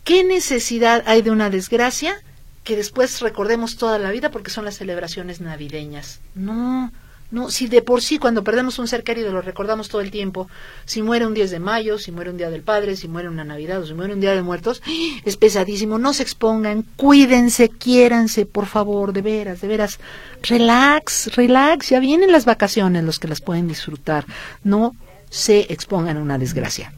[0.03, 2.19] ¿Qué necesidad hay de una desgracia
[2.63, 6.19] que después recordemos toda la vida porque son las celebraciones navideñas?
[6.33, 6.91] No,
[7.31, 10.49] no, si de por sí cuando perdemos un ser querido lo recordamos todo el tiempo,
[10.85, 13.43] si muere un 10 de mayo, si muere un día del Padre, si muere una
[13.43, 14.81] Navidad o si muere un día de muertos,
[15.25, 15.99] es pesadísimo.
[15.99, 19.99] No se expongan, cuídense, quiéranse, por favor, de veras, de veras.
[20.41, 24.25] Relax, relax, ya vienen las vacaciones los que las pueden disfrutar.
[24.63, 24.95] No
[25.29, 26.93] se expongan a una desgracia.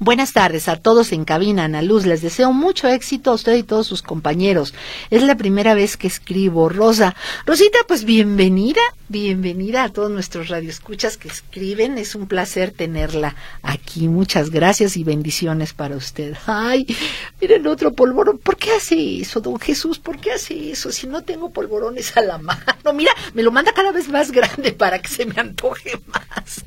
[0.00, 2.04] Buenas tardes a todos en cabina, Ana Luz.
[2.04, 4.74] Les deseo mucho éxito a usted y todos sus compañeros.
[5.08, 6.68] Es la primera vez que escribo.
[6.68, 7.14] Rosa.
[7.46, 11.96] Rosita, pues bienvenida, bienvenida a todos nuestros radioescuchas que escriben.
[11.96, 14.08] Es un placer tenerla aquí.
[14.08, 16.34] Muchas gracias y bendiciones para usted.
[16.46, 16.88] Ay,
[17.40, 18.38] miren otro polvorón.
[18.38, 20.00] ¿Por qué hace eso, don Jesús?
[20.00, 20.90] ¿Por qué hace eso?
[20.90, 22.64] Si no tengo polvorones a la mano.
[22.92, 26.64] Mira, me lo manda cada vez más grande para que se me antoje más.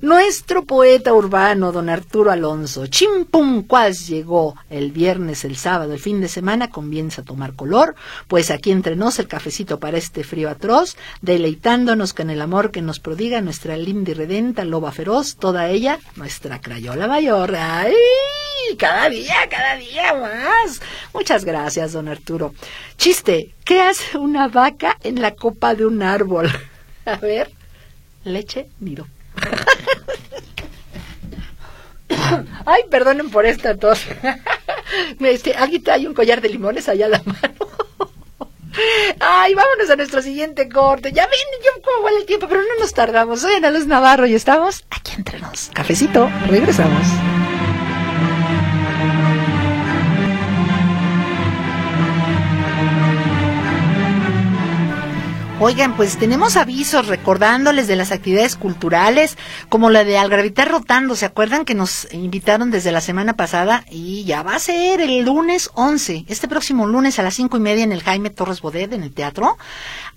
[0.00, 2.53] Nuestro poeta urbano, don Arturo Alonso
[2.88, 7.94] Chimpum cuas llegó el viernes, el sábado, el fin de semana, comienza a tomar color,
[8.28, 12.82] pues aquí entre nos el cafecito para este frío atroz, deleitándonos con el amor que
[12.82, 17.54] nos prodiga nuestra linda y redenta loba feroz, toda ella nuestra crayola mayor.
[17.56, 17.94] ¡Ay!
[18.78, 20.80] Cada día, cada día más.
[21.12, 22.54] Muchas gracias, don Arturo.
[22.96, 26.50] Chiste, ¿qué hace una vaca en la copa de un árbol?
[27.04, 27.50] A ver,
[28.24, 29.06] leche, miro.
[32.66, 34.04] Ay, perdonen por esta tos.
[35.18, 37.54] Este, hay un collar de limones allá a la mano.
[39.20, 41.12] Ay, vámonos a nuestro siguiente corte.
[41.12, 43.40] Ya ven, yo cómo huele el tiempo, pero no nos tardamos.
[43.40, 45.70] Soy Ana Luz Navarro y estamos aquí entre nos.
[45.72, 47.06] Cafecito, regresamos.
[55.66, 59.38] Oigan, pues tenemos avisos recordándoles de las actividades culturales,
[59.70, 61.16] como la de Algravitar Rotando.
[61.16, 63.82] ¿Se acuerdan que nos invitaron desde la semana pasada?
[63.90, 67.60] Y ya va a ser el lunes 11, este próximo lunes a las cinco y
[67.60, 69.56] media en el Jaime Torres Bodet, en el teatro.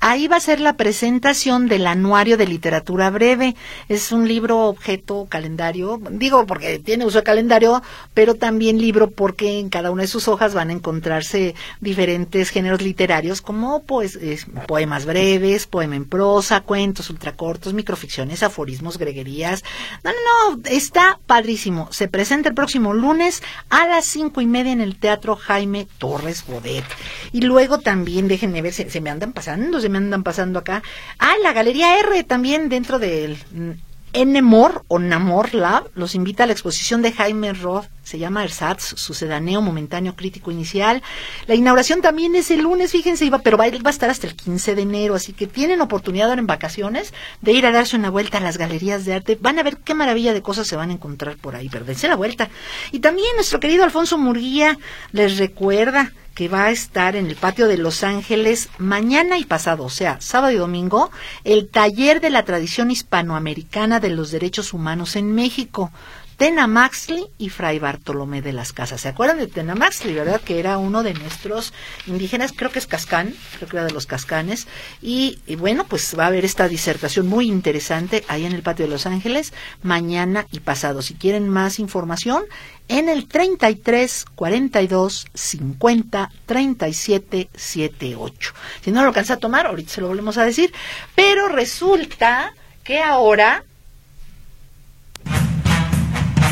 [0.01, 3.55] Ahí va a ser la presentación del Anuario de Literatura Breve.
[3.87, 7.81] Es un libro objeto calendario, digo porque tiene uso de calendario,
[8.13, 12.81] pero también libro porque en cada una de sus hojas van a encontrarse diferentes géneros
[12.81, 14.19] literarios como pues,
[14.67, 19.63] poemas breves breves, poema en prosa, cuentos ultracortos, microficciones, aforismos, greguerías.
[20.03, 21.89] No, no, no, está padrísimo.
[21.91, 26.45] Se presenta el próximo lunes a las cinco y media en el Teatro Jaime Torres
[26.47, 26.85] Bodet.
[27.31, 30.83] Y luego también, déjenme ver, se, se me andan pasando, se me andan pasando acá.
[31.19, 33.37] Ah, la Galería R también dentro del
[34.13, 38.93] Enemor o Namor Lab los invita a la exposición de Jaime Roth, se llama Ersatz,
[38.95, 41.03] sucedaneo momentáneo crítico inicial.
[41.45, 44.35] La inauguración también es el lunes, fíjense, iba, pero va, va, a estar hasta el
[44.35, 48.09] 15 de enero, así que tienen oportunidad ahora en vacaciones de ir a darse una
[48.09, 49.37] vuelta a las galerías de arte.
[49.41, 52.15] Van a ver qué maravilla de cosas se van a encontrar por ahí, perdense la
[52.15, 52.49] vuelta.
[52.93, 54.77] Y también nuestro querido Alfonso Murguía
[55.11, 59.83] les recuerda que va a estar en el patio de Los Ángeles mañana y pasado,
[59.83, 61.11] o sea, sábado y domingo,
[61.43, 65.91] el taller de la tradición hispanoamericana de los derechos humanos en México.
[66.37, 69.01] Tena Maxley y Fray Bartolomé de las Casas.
[69.01, 70.39] ¿Se acuerdan de Tena Maxley, verdad?
[70.39, 71.73] Que era uno de nuestros
[72.05, 74.67] indígenas, creo que es Cascán, creo que era de los Cascanes.
[75.01, 78.91] Y, bueno, pues va a haber esta disertación muy interesante ahí en el patio de
[78.91, 81.01] Los Ángeles, mañana y pasado.
[81.01, 82.43] Si quieren más información,
[82.87, 88.53] en el 33 42 50 37 78.
[88.81, 90.71] Si no lo alcanza a tomar, ahorita se lo volvemos a decir.
[91.15, 93.63] Pero resulta que ahora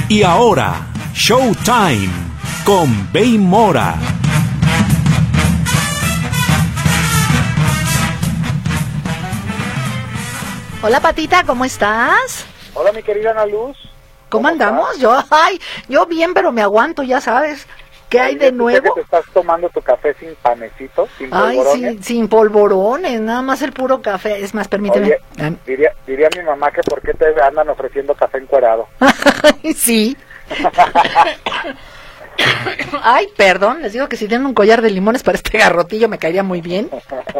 [0.07, 2.09] y ahora, Showtime
[2.63, 3.95] con Bay Mora.
[10.81, 12.45] Hola Patita, ¿cómo estás?
[12.75, 13.77] Hola mi querida Ana Luz.
[14.29, 14.99] ¿Cómo, andamos?
[14.99, 17.65] Yo, ay, yo bien, pero me aguanto, ya sabes.
[18.09, 18.93] ¿Qué hay de nuevo?
[18.93, 21.91] Que te estás tomando tu café sin panecito, sin Ay, polvorones.
[21.91, 24.43] sin, sin polvorones, nada más el puro café.
[24.43, 25.07] Es más, permíteme.
[25.07, 28.87] Oye, diría, diría mi mamá que por qué te andan ofreciendo café encuerado.
[29.75, 30.15] sí.
[33.03, 36.17] Ay, perdón, les digo que si tienen un collar de limones para este garrotillo me
[36.17, 36.89] caería muy bien.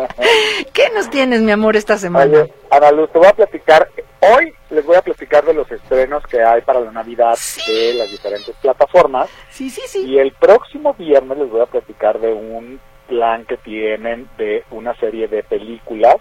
[0.74, 2.42] ¿Qué nos tienes, mi amor, esta semana?
[2.42, 6.24] Oye, Ana Luz, te voy a platicar, hoy les voy a platicar de los estrenos
[6.28, 9.30] que hay para la Navidad de las diferentes plataformas.
[9.50, 10.06] Sí, sí, sí.
[10.06, 14.96] Y el próximo viernes les voy a platicar de un plan que tienen de una
[14.96, 16.18] serie de películas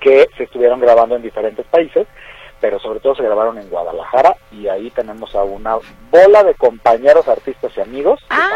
[0.00, 2.06] que se estuvieron grabando en diferentes países,
[2.60, 5.76] pero sobre todo se grabaron en Guadalajara y ahí tenemos a una
[6.10, 8.20] bola de compañeros, artistas y amigos.
[8.30, 8.50] Ah,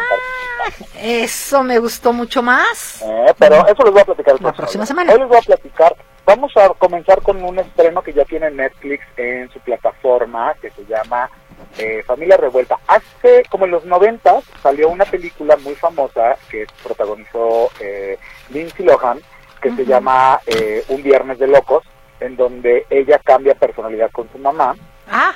[1.00, 3.02] eso me gustó mucho más.
[3.02, 5.12] Eh, pero eso les voy a platicar La próxima semana.
[5.12, 9.04] Hoy les voy a platicar, vamos a comenzar con un estreno que ya tiene Netflix
[9.16, 11.30] en su plataforma, que se llama
[11.78, 12.78] eh, Familia Revuelta.
[12.86, 18.18] Hace, como en los 90, salió una película muy famosa que protagonizó eh,
[18.50, 19.20] Lindsay Lohan,
[19.60, 21.84] que se llama eh, Un Viernes de Locos,
[22.22, 24.74] en donde ella cambia personalidad con su mamá.
[25.08, 25.32] Ah,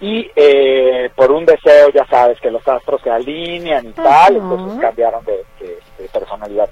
[0.00, 4.80] y eh, por un deseo, ya sabes, que los astros se alinean y tal, entonces
[4.80, 6.68] cambiaron de, de- de personalidad.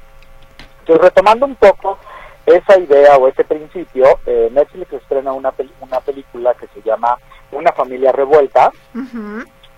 [0.80, 1.98] Entonces, retomando un poco
[2.46, 7.18] esa idea o ese principio, eh, Netflix estrena una, pel- una película que se llama
[7.52, 8.70] Una familia revuelta,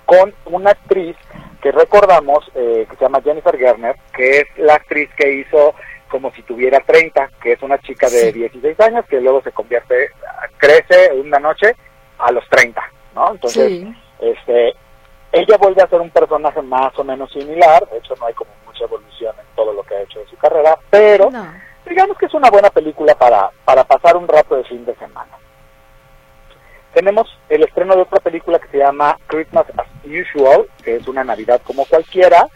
[0.07, 1.17] con una actriz
[1.63, 5.75] que recordamos, eh, que se llama Jennifer Garner, que es la actriz que hizo
[6.11, 10.11] como si tuviera 30, que es una chica de 16 años que luego se convierte,
[10.59, 11.75] crece una noche
[12.19, 12.83] a los 30,
[13.15, 13.33] ¿no?
[13.33, 13.87] Entonces,
[14.19, 14.75] este,
[15.33, 18.51] ella vuelve a ser un personaje más o menos similar, de hecho no hay como
[18.67, 21.31] mucha evolución en todo lo que ha hecho de su carrera, pero
[21.87, 25.31] digamos que es una buena película para, para pasar un rato de fin de semana.
[26.95, 31.23] Tenemos el estreno de otra película que se llama Christmas as Usual, que es una
[31.23, 32.47] Navidad como cualquiera,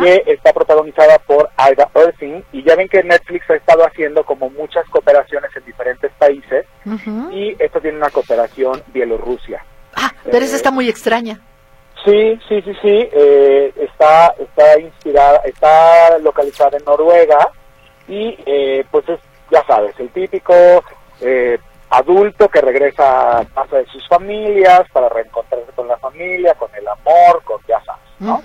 [0.00, 2.42] que está protagonizada por Ida Earthing.
[2.52, 6.66] Y ya ven que Netflix ha estado haciendo como muchas cooperaciones en diferentes países.
[7.32, 9.64] Y esto tiene una cooperación Bielorrusia.
[9.96, 11.40] Ah, pero esa está muy extraña.
[12.04, 13.08] Sí, sí, sí, sí.
[13.12, 17.50] Eh, está, está inspirada, está localizada en Noruega.
[18.08, 20.54] Y eh, pues es, ya sabes, el típico
[21.20, 21.58] eh,
[21.90, 26.86] adulto que regresa a casa de sus familias para reencontrarse con la familia, con el
[26.86, 28.40] amor, con ya sabes, ¿no?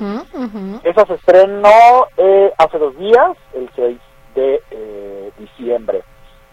[0.83, 3.97] Eso se estrenó eh, hace dos días, el 6
[4.35, 6.03] de eh, diciembre.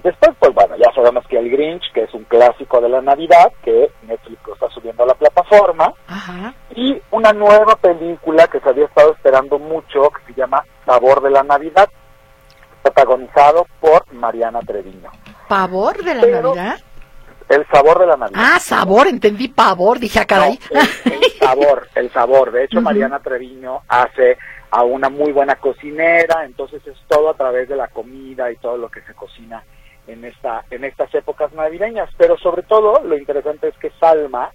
[0.02, 3.52] Después, pues bueno, ya sabemos que El Grinch, que es un clásico de la Navidad,
[3.62, 5.94] que Netflix lo está subiendo a la plataforma,
[6.74, 11.30] y una nueva película que se había estado esperando mucho, que se llama Sabor de
[11.30, 11.88] la Navidad,
[12.82, 15.10] protagonizado por Mariana Treviño.
[15.52, 16.80] ¿Pavor de la Navidad?
[17.46, 18.40] El sabor de la Navidad.
[18.42, 20.44] Ah, sabor, entendí pavor, dije acá.
[20.44, 20.48] Ah,
[21.04, 22.52] el, sabor, el sabor.
[22.52, 24.38] De hecho, Mariana Treviño hace
[24.70, 28.78] a una muy buena cocinera, entonces es todo a través de la comida y todo
[28.78, 29.62] lo que se cocina
[30.06, 32.08] en esta en estas épocas navideñas.
[32.16, 34.52] Pero sobre todo, lo interesante es que Salma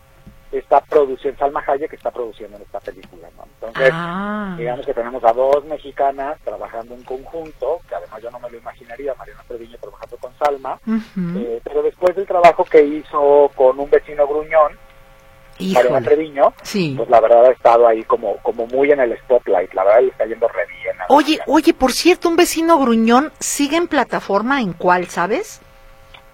[0.51, 3.43] está produciendo, Salma Hayek está produciendo en esta película, ¿no?
[3.43, 4.55] Entonces, ah.
[4.57, 8.57] digamos que tenemos a dos mexicanas trabajando en conjunto, que además yo no me lo
[8.57, 14.27] imaginaría, Mariana Treviño trabajando Salma, eh, pero después del trabajo que hizo con un vecino
[14.27, 14.77] gruñón,
[15.59, 19.83] Mariana Treviño, pues la verdad ha estado ahí como, como muy en el spotlight, la
[19.83, 20.95] verdad le está yendo re bien.
[21.09, 25.61] Oye, oye, por cierto, un vecino gruñón sigue en plataforma, ¿en cuál, sabes?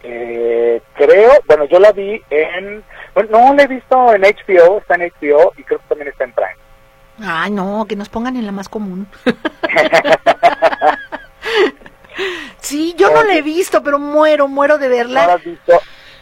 [0.03, 4.95] Eh, creo, bueno, yo la vi en bueno, no la he visto en HBO, está
[4.95, 6.57] en HBO y creo que también está en Prime.
[7.19, 9.07] Ay, no, que nos pongan en la más común.
[12.59, 15.21] sí, yo no la he visto, pero muero, muero de verla.
[15.21, 15.79] No la has visto.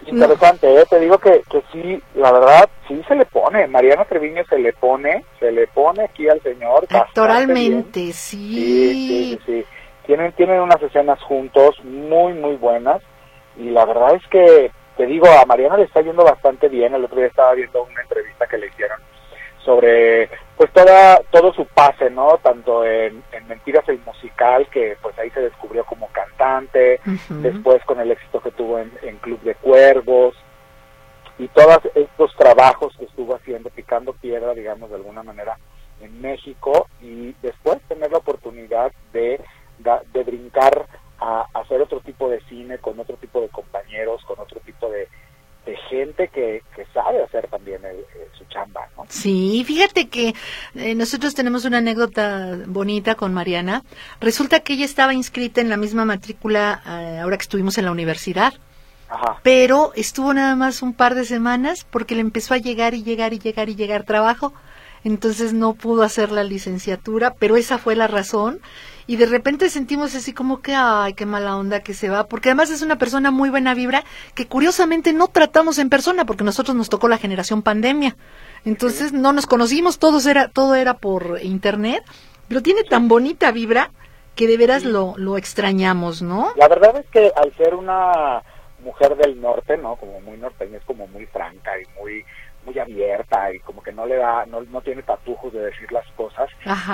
[0.07, 0.85] Interesante, ¿eh?
[0.89, 3.67] te digo que, que sí, la verdad, sí se le pone.
[3.67, 6.87] Mariana Treviño se le pone, se le pone aquí al señor.
[6.89, 8.53] Actoralmente, sí.
[8.53, 9.65] Sí, sí, sí.
[10.07, 13.01] Tienen, tienen unas escenas juntos muy, muy buenas.
[13.57, 16.95] Y la verdad es que te digo, a Mariana le está yendo bastante bien.
[16.95, 18.99] El otro día estaba viendo una entrevista que le hicieron
[19.63, 22.37] sobre pues toda todo su pase, ¿no?
[22.43, 28.11] Tanto en, Mentiras el musical, que pues ahí se descubrió como cantante, después con el
[28.11, 30.35] éxito que tuvo en, en Club de Cuervos,
[31.37, 35.57] y todos estos trabajos que estuvo haciendo, picando piedra, digamos, de alguna manera,
[35.99, 39.41] en México, y después tener la oportunidad de,
[39.79, 40.85] de brincar
[41.19, 45.07] a hacer otro tipo de cine con otro tipo de compañeros, con otro tipo de,
[45.89, 46.61] gente que,
[46.93, 47.81] sabe hacer también
[48.37, 48.87] su chamba.
[48.97, 49.05] ¿no?
[49.07, 50.33] Sí, fíjate que
[50.75, 53.83] eh, nosotros tenemos una anécdota bonita con Mariana.
[54.19, 57.91] Resulta que ella estaba inscrita en la misma matrícula eh, ahora que estuvimos en la
[57.91, 58.53] universidad.
[59.43, 63.33] Pero estuvo nada más un par de semanas porque le empezó a llegar y llegar
[63.33, 64.53] y llegar y llegar trabajo
[65.03, 68.59] entonces no pudo hacer la licenciatura, pero esa fue la razón.
[69.11, 72.47] Y de repente sentimos así como que, ay, qué mala onda que se va, porque
[72.47, 76.77] además es una persona muy buena vibra que curiosamente no tratamos en persona, porque nosotros
[76.77, 78.15] nos tocó la generación pandemia.
[78.63, 82.05] Entonces no nos conocimos, todos era, todo era por internet,
[82.47, 83.91] pero tiene tan bonita vibra
[84.33, 86.53] que de veras lo, lo extrañamos, ¿no?
[86.55, 88.41] La verdad es que al ser una
[88.81, 89.97] mujer del norte, ¿no?
[89.97, 92.23] Como muy norteña, es como muy franca y muy
[92.65, 96.05] muy abierta y como que no le da, no, no tiene tapujos de decir las
[96.11, 96.49] cosas.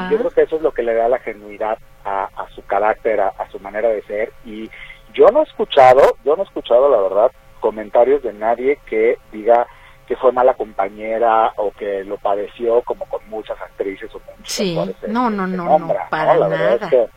[0.09, 1.77] Yo creo que eso es lo que le da la genuidad
[2.07, 4.31] a, a su carácter, a, su manera de ser.
[4.45, 4.69] Y
[5.13, 9.67] yo no he escuchado, yo no he escuchado la verdad comentarios de nadie que diga
[10.07, 14.77] que fue mala compañera o que lo padeció como con muchas actrices o muchos sí.
[15.07, 17.09] no, no, no, no, para nada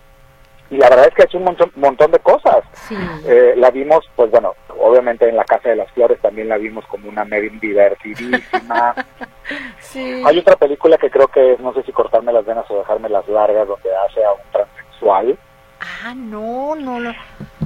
[0.71, 2.63] y la verdad es que ha hecho un montón, montón de cosas.
[3.27, 6.87] Eh, la vimos, pues bueno, obviamente en la Casa de las Flores también la vimos
[6.87, 8.95] como una medio divertidísima.
[10.27, 13.27] Hay otra película que creo que no sé si cortarme las venas o dejarme las
[13.29, 14.53] largas, donde hace a un
[15.01, 15.39] transexual.
[15.81, 17.15] Ah, no, no, no,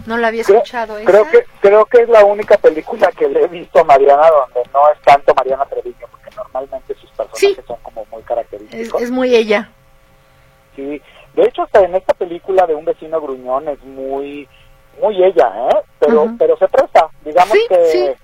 [0.06, 0.96] no la había escuchado.
[1.04, 4.70] Creo, que creo que es la única película que le he visto a Mariana donde
[4.72, 9.00] no es tanto Mariana Treviño, porque normalmente sus personajes son como muy característicos.
[9.00, 9.68] Es, es muy ella.
[10.76, 11.02] Sí,
[11.34, 14.48] de hecho, hasta en esta película de un vecino gruñón es muy
[15.00, 15.82] muy ella, ¿eh?
[15.98, 18.16] Pero pero se presta, digamos que,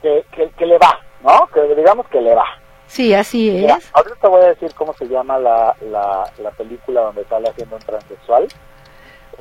[0.00, 1.48] que, que, le va, ¿no?
[1.48, 2.46] Que digamos que le va.
[2.90, 3.88] Sí, así Mira, es.
[3.92, 7.76] ahorita te voy a decir cómo se llama la, la, la película donde sale haciendo
[7.76, 8.48] un transexual.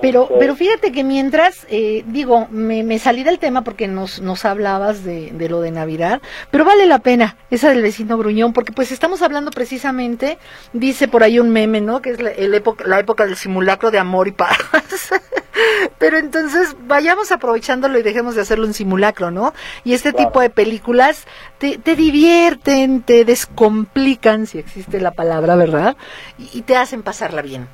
[0.02, 4.46] Pero, pero fíjate que mientras, eh, digo, me, me salí del tema porque nos, nos
[4.46, 6.22] hablabas de, de lo de Navidad,
[6.52, 10.38] pero vale la pena esa del vecino Gruñón, porque pues estamos hablando precisamente,
[10.72, 12.02] dice por ahí un meme, ¿no?
[12.02, 14.58] Que es la, el época, la época del simulacro de amor y paz.
[15.98, 19.54] pero entonces vayamos aprovechándolo y dejemos de hacerlo un simulacro, ¿no?
[19.84, 20.30] Y este Claro.
[20.30, 21.26] tipo de películas
[21.58, 25.98] te, te divierten, te descomplican, si existe la palabra, ¿verdad?
[26.38, 27.68] Y, y te hacen pasarla bien.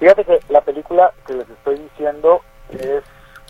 [0.00, 2.40] Fíjate que la película que les estoy diciendo
[2.70, 3.04] es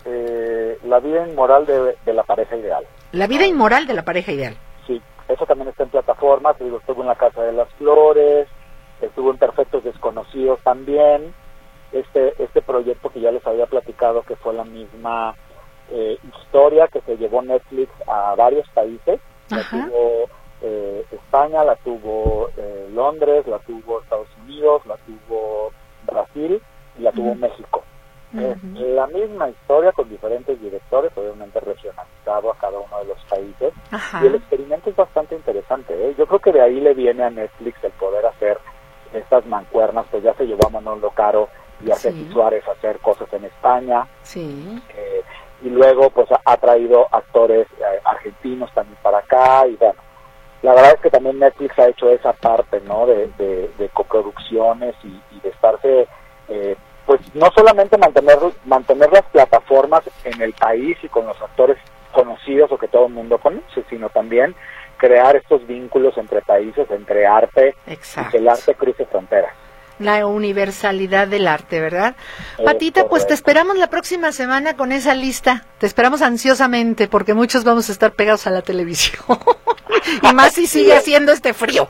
[0.05, 2.85] eh, La vida inmoral de, de la pareja ideal.
[3.13, 4.55] La vida inmoral de la pareja ideal.
[4.85, 6.59] Sí, eso también está en plataformas.
[6.59, 8.47] Digo, estuvo en La Casa de las Flores,
[9.01, 11.33] estuvo en Perfectos Desconocidos también.
[11.91, 15.35] Este, este proyecto que ya les había platicado, que fue la misma
[15.89, 19.19] eh, historia que se llevó Netflix a varios países.
[19.49, 20.29] La tuvo
[20.61, 25.71] eh, España, la tuvo eh, Londres, la tuvo Estados Unidos, la tuvo
[26.11, 26.61] Brasil
[26.97, 27.33] y la tuvo.
[27.35, 27.83] México.
[28.33, 33.73] Es la misma historia con diferentes directores, obviamente regionalizado a cada uno de los países.
[33.91, 34.23] Ajá.
[34.23, 35.93] Y el experimento es bastante interesante.
[35.93, 36.15] ¿eh?
[36.17, 38.57] Yo creo que de ahí le viene a Netflix el poder hacer
[39.11, 41.49] estas mancuernas, pues ya se llevó a Manolo Caro
[41.85, 42.03] y a Sí.
[42.07, 44.07] Ceci Suárez a hacer cosas en España.
[44.21, 44.81] Sí.
[44.95, 45.23] eh,
[45.63, 49.99] y luego pues ha, ha traído actores eh, argentinos también para acá y bueno
[50.61, 54.95] la verdad es que también Netflix ha hecho esa parte no de, de, de coproducciones
[55.03, 56.07] y, y de estarse
[56.49, 61.77] eh, pues no solamente mantener mantener las plataformas en el país y con los actores
[62.11, 64.55] conocidos o que todo el mundo conoce sino también
[64.97, 67.97] crear estos vínculos entre países entre arte y
[68.29, 69.53] que el arte cruce fronteras
[70.01, 72.15] La universalidad del arte, ¿verdad?
[72.57, 75.65] Es Patita, pues te esperamos la próxima semana con esa lista.
[75.77, 79.23] Te esperamos ansiosamente porque muchos vamos a estar pegados a la televisión.
[80.23, 81.87] y más si sigue haciendo este frío.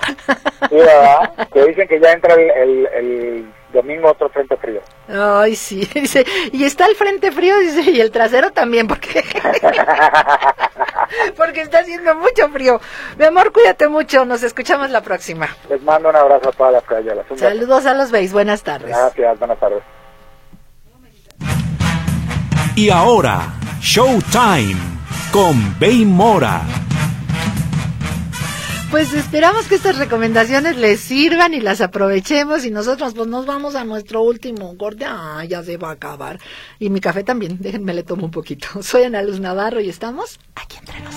[0.70, 1.48] Sí, ¿verdad?
[1.54, 6.26] que dicen que ya entra el, el, el domingo otro frente frío Ay, sí, dice,
[6.52, 9.24] y está el frente frío, dice, y el trasero también, porque,
[11.38, 12.80] porque está haciendo mucho frío.
[13.18, 15.50] Mi amor, cuídate mucho, nos escuchamos la próxima.
[15.70, 17.26] Les mando un abrazo a todas las calladas.
[17.30, 17.50] Un beso.
[17.50, 18.90] Saludos a los veis, buenas tardes.
[18.90, 19.84] Gracias, buenas tardes.
[22.76, 24.78] Y ahora, Showtime
[25.32, 26.62] con Bey Mora.
[28.92, 33.76] Pues esperamos que estas recomendaciones les sirvan y las aprovechemos y nosotros pues nos vamos
[33.76, 35.06] a nuestro último corte.
[35.08, 36.42] Ah, ya se va a acabar.
[36.78, 38.68] Y mi café también, déjenme le tomo un poquito.
[38.84, 41.16] Soy Ana Luz Navarro y estamos aquí entre nos.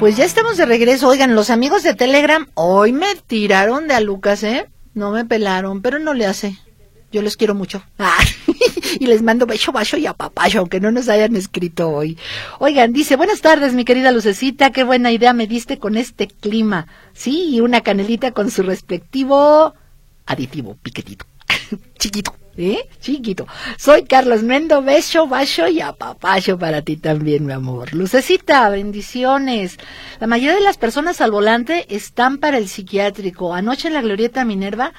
[0.00, 1.06] Pues ya estamos de regreso.
[1.06, 4.66] Oigan, los amigos de Telegram hoy me tiraron de a Lucas, ¿eh?
[4.94, 6.58] No me pelaron, pero no le hace.
[7.10, 7.82] Yo les quiero mucho.
[7.98, 8.18] Ah,
[9.00, 12.18] y les mando beso, bacho y apapacho, aunque no nos hayan escrito hoy.
[12.58, 16.86] Oigan, dice, buenas tardes, mi querida Lucecita, qué buena idea me diste con este clima.
[17.14, 19.74] Sí, y una canelita con su respectivo
[20.26, 21.24] aditivo, piquetito,
[21.98, 22.34] chiquito.
[22.60, 22.88] ¿Eh?
[23.00, 23.46] Chiquito.
[23.76, 27.94] Soy Carlos Mendo, beso, bacho y apapacho para ti también, mi amor.
[27.94, 29.78] Lucecita, bendiciones.
[30.18, 33.54] La mayoría de las personas al volante están para el psiquiátrico.
[33.54, 34.92] Anoche en la Glorieta Minerva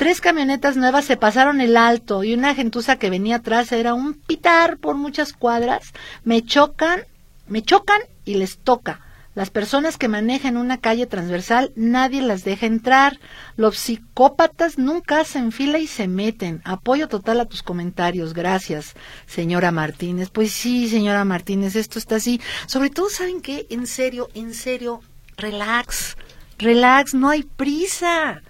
[0.00, 4.14] Tres camionetas nuevas se pasaron el alto y una gentuza que venía atrás era un
[4.14, 5.92] pitar por muchas cuadras.
[6.24, 7.02] Me chocan,
[7.48, 9.02] me chocan y les toca.
[9.34, 13.20] Las personas que manejan una calle transversal nadie las deja entrar.
[13.56, 16.62] Los psicópatas nunca hacen fila y se meten.
[16.64, 18.32] Apoyo total a tus comentarios.
[18.32, 18.94] Gracias,
[19.26, 20.30] señora Martínez.
[20.30, 22.40] Pues sí, señora Martínez, esto está así.
[22.64, 23.66] Sobre todo, ¿saben qué?
[23.68, 25.02] En serio, en serio,
[25.36, 26.16] relax,
[26.56, 28.40] relax, no hay prisa.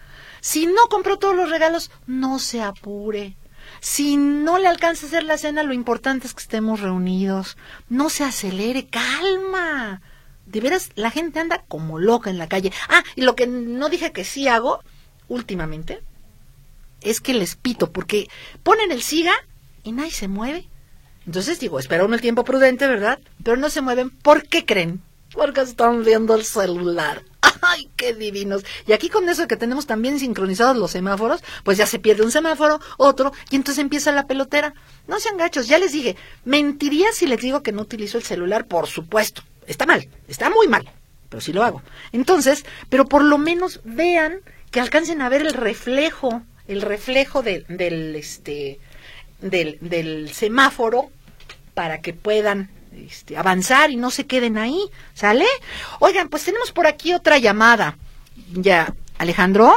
[0.40, 3.36] Si no compró todos los regalos, no se apure.
[3.80, 7.56] Si no le alcanza a hacer la cena, lo importante es que estemos reunidos.
[7.88, 10.02] No se acelere, calma.
[10.46, 12.72] De veras, la gente anda como loca en la calle.
[12.88, 14.80] Ah, y lo que no dije que sí hago
[15.28, 16.02] últimamente
[17.02, 18.28] es que les pito, porque
[18.62, 19.32] ponen el siga
[19.84, 20.68] y nadie se mueve.
[21.26, 23.20] Entonces digo, espera uno el tiempo prudente, ¿verdad?
[23.44, 24.10] Pero no se mueven.
[24.10, 25.02] ¿Por qué creen?
[25.32, 27.22] Porque están viendo el celular.
[27.62, 28.64] ¡Ay, qué divinos!
[28.86, 32.30] Y aquí con eso que tenemos también sincronizados los semáforos, pues ya se pierde un
[32.30, 34.74] semáforo, otro, y entonces empieza la pelotera.
[35.06, 38.66] No sean gachos, ya les dije, mentiría si les digo que no utilizo el celular,
[38.66, 39.42] por supuesto.
[39.66, 40.90] Está mal, está muy mal,
[41.28, 41.82] pero sí lo hago.
[42.12, 47.64] Entonces, pero por lo menos vean que alcancen a ver el reflejo, el reflejo del,
[48.16, 48.78] este,
[49.40, 51.10] del, del semáforo
[51.74, 52.70] para que puedan
[53.06, 54.80] este, avanzar y no se queden ahí,
[55.14, 55.46] ¿sale?
[55.98, 57.96] Oigan, pues tenemos por aquí otra llamada.
[58.52, 59.74] Ya, Alejandro,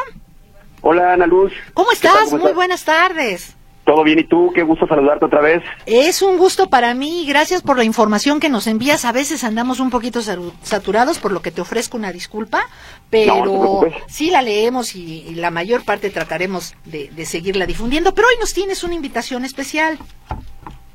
[0.86, 1.54] Hola, Ana Luz.
[1.74, 2.30] ¿cómo estás?
[2.30, 3.56] ¿Cómo Muy buenas tardes.
[3.86, 4.52] Todo bien, ¿y tú?
[4.54, 5.64] Qué gusto saludarte otra vez.
[5.86, 9.06] Es un gusto para mí, gracias por la información que nos envías.
[9.06, 12.68] A veces andamos un poquito saturados, por lo que te ofrezco una disculpa,
[13.10, 18.14] pero sí la leemos y, la mayor parte trataremos de, de seguirla difundiendo.
[18.14, 19.98] Pero hoy nos tienes una invitación especial.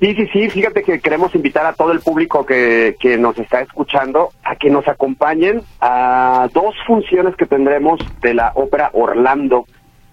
[0.01, 3.63] Sí, sí, sí, fíjate que queremos invitar a todo el público que, que nos está
[3.63, 9.67] escuchando a que nos acompañen a dos funciones que tendremos de la ópera Orlando.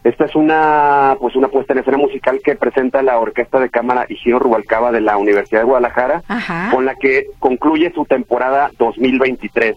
[0.03, 4.07] Esta es una pues una puesta en escena musical que presenta la Orquesta de Cámara
[4.09, 6.23] Isidro Rubalcaba de la Universidad de Guadalajara,
[6.71, 9.75] con la que concluye su temporada 2023.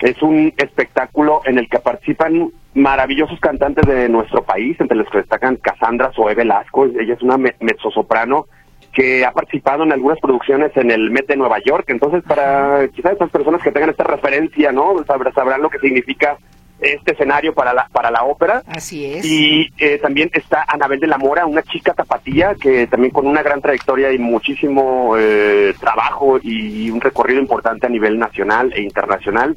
[0.00, 5.18] Es un espectáculo en el que participan maravillosos cantantes de nuestro país, entre los que
[5.18, 8.46] destacan Cassandra Zoe Velasco, ella es una mezzosoprano
[8.92, 13.12] que ha participado en algunas producciones en el Met de Nueva York, entonces para quizás
[13.12, 14.94] estas personas que tengan esta referencia, ¿no?
[15.34, 16.36] sabrán lo que significa
[16.82, 18.62] este escenario para la para la ópera.
[18.66, 19.24] Así es.
[19.24, 23.42] Y eh, también está Anabel de la Mora, una chica tapatía que también con una
[23.42, 29.56] gran trayectoria y muchísimo eh, trabajo y un recorrido importante a nivel nacional e internacional.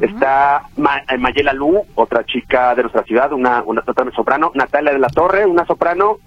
[0.00, 0.62] Está
[1.10, 4.50] eh, Mayela Lu, otra chica de nuestra ciudad, una, una otra soprano.
[4.54, 6.18] Natalia de la Torre, una soprano.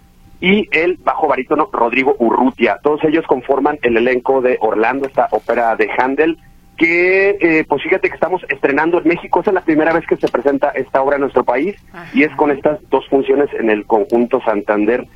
[0.41, 2.79] Y el bajo barítono Rodrigo Urrutia.
[2.83, 6.38] Todos ellos conforman el elenco de Orlando, esta ópera de Handel
[6.77, 10.17] que eh, pues fíjate que estamos estrenando en México, esa es la primera vez que
[10.17, 11.75] se presenta esta obra en nuestro país
[12.13, 15.07] y es con estas dos funciones en el conjunto Santander.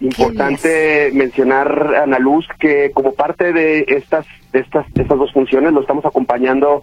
[0.00, 5.82] Importante mencionar, Ana Luz, que como parte de estas, de estas, estas dos funciones lo
[5.82, 6.82] estamos acompañando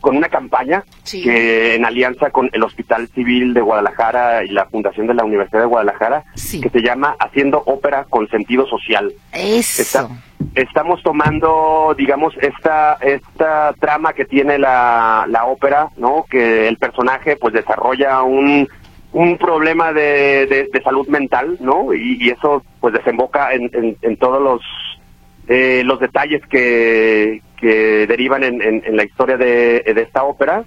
[0.00, 5.06] con una campaña que en alianza con el Hospital Civil de Guadalajara y la Fundación
[5.06, 9.12] de la Universidad de Guadalajara, que se llama Haciendo Ópera con Sentido Social.
[9.32, 10.10] Eso.
[10.54, 16.24] estamos tomando, digamos, esta esta trama que tiene la, la ópera, ¿no?
[16.28, 18.68] Que el personaje pues desarrolla un
[19.10, 21.94] un problema de, de, salud mental, ¿no?
[21.94, 24.60] Y, eso pues desemboca en, en todos los
[25.48, 30.64] eh, los detalles que, que derivan en, en, la historia de, de, esta ópera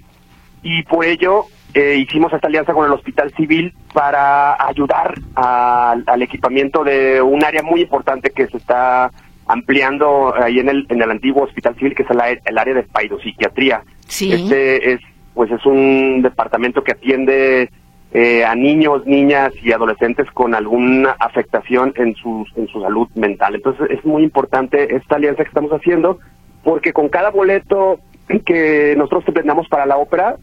[0.62, 6.84] y por ello eh, hicimos esta alianza con el Hospital Civil para ayudar al equipamiento
[6.84, 9.10] de un área muy importante que se está
[9.46, 12.86] ampliando ahí en el, en el antiguo Hospital Civil, que es el, el área de
[13.22, 13.82] psiquiatría.
[14.06, 14.32] Sí.
[14.32, 15.00] Este es,
[15.34, 17.70] pues es un departamento que atiende
[18.12, 23.54] eh, a niños, niñas y adolescentes con alguna afectación en su, en su salud mental.
[23.54, 26.18] Entonces es muy importante esta alianza que estamos haciendo
[26.62, 28.00] porque con cada boleto
[28.46, 30.36] que nosotros vendamos para la ópera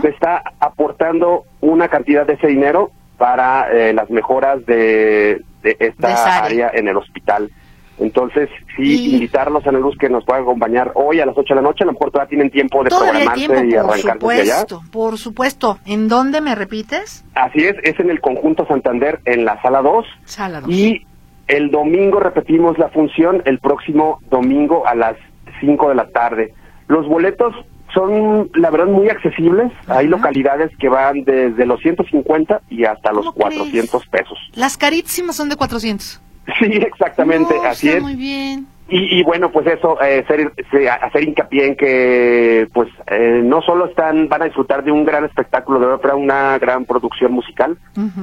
[0.00, 6.44] se está aportando una cantidad de ese dinero para eh, las mejoras de, de esta
[6.44, 7.50] área en el hospital.
[7.98, 11.60] Entonces, sí, invitarlos a la luz que nos puedan acompañar hoy a las 8 de
[11.60, 11.84] la noche.
[11.84, 15.78] A lo mejor todavía tienen tiempo de programarse y arrancar por supuesto, Por supuesto.
[15.86, 17.24] ¿En dónde me repites?
[17.34, 20.06] Así es, es en el Conjunto Santander, en la Sala 2.
[20.24, 20.70] Sala 2.
[20.70, 21.06] Y
[21.46, 25.16] el domingo repetimos la función, el próximo domingo a las
[25.60, 26.54] 5 de la tarde.
[26.88, 27.54] Los boletos
[27.92, 29.72] son, la verdad, muy accesibles.
[29.86, 34.38] Hay localidades que van desde los 150 y hasta los 400 pesos.
[34.54, 36.20] Las carísimas son de 400.
[36.58, 38.02] Sí, exactamente, así es.
[38.02, 38.66] Muy bien.
[38.96, 44.42] Y, bueno, pues eso, eh, hacer hincapié en que, pues, eh, no solo están, van
[44.42, 47.76] a disfrutar de un gran espectáculo de ópera, una gran producción musical,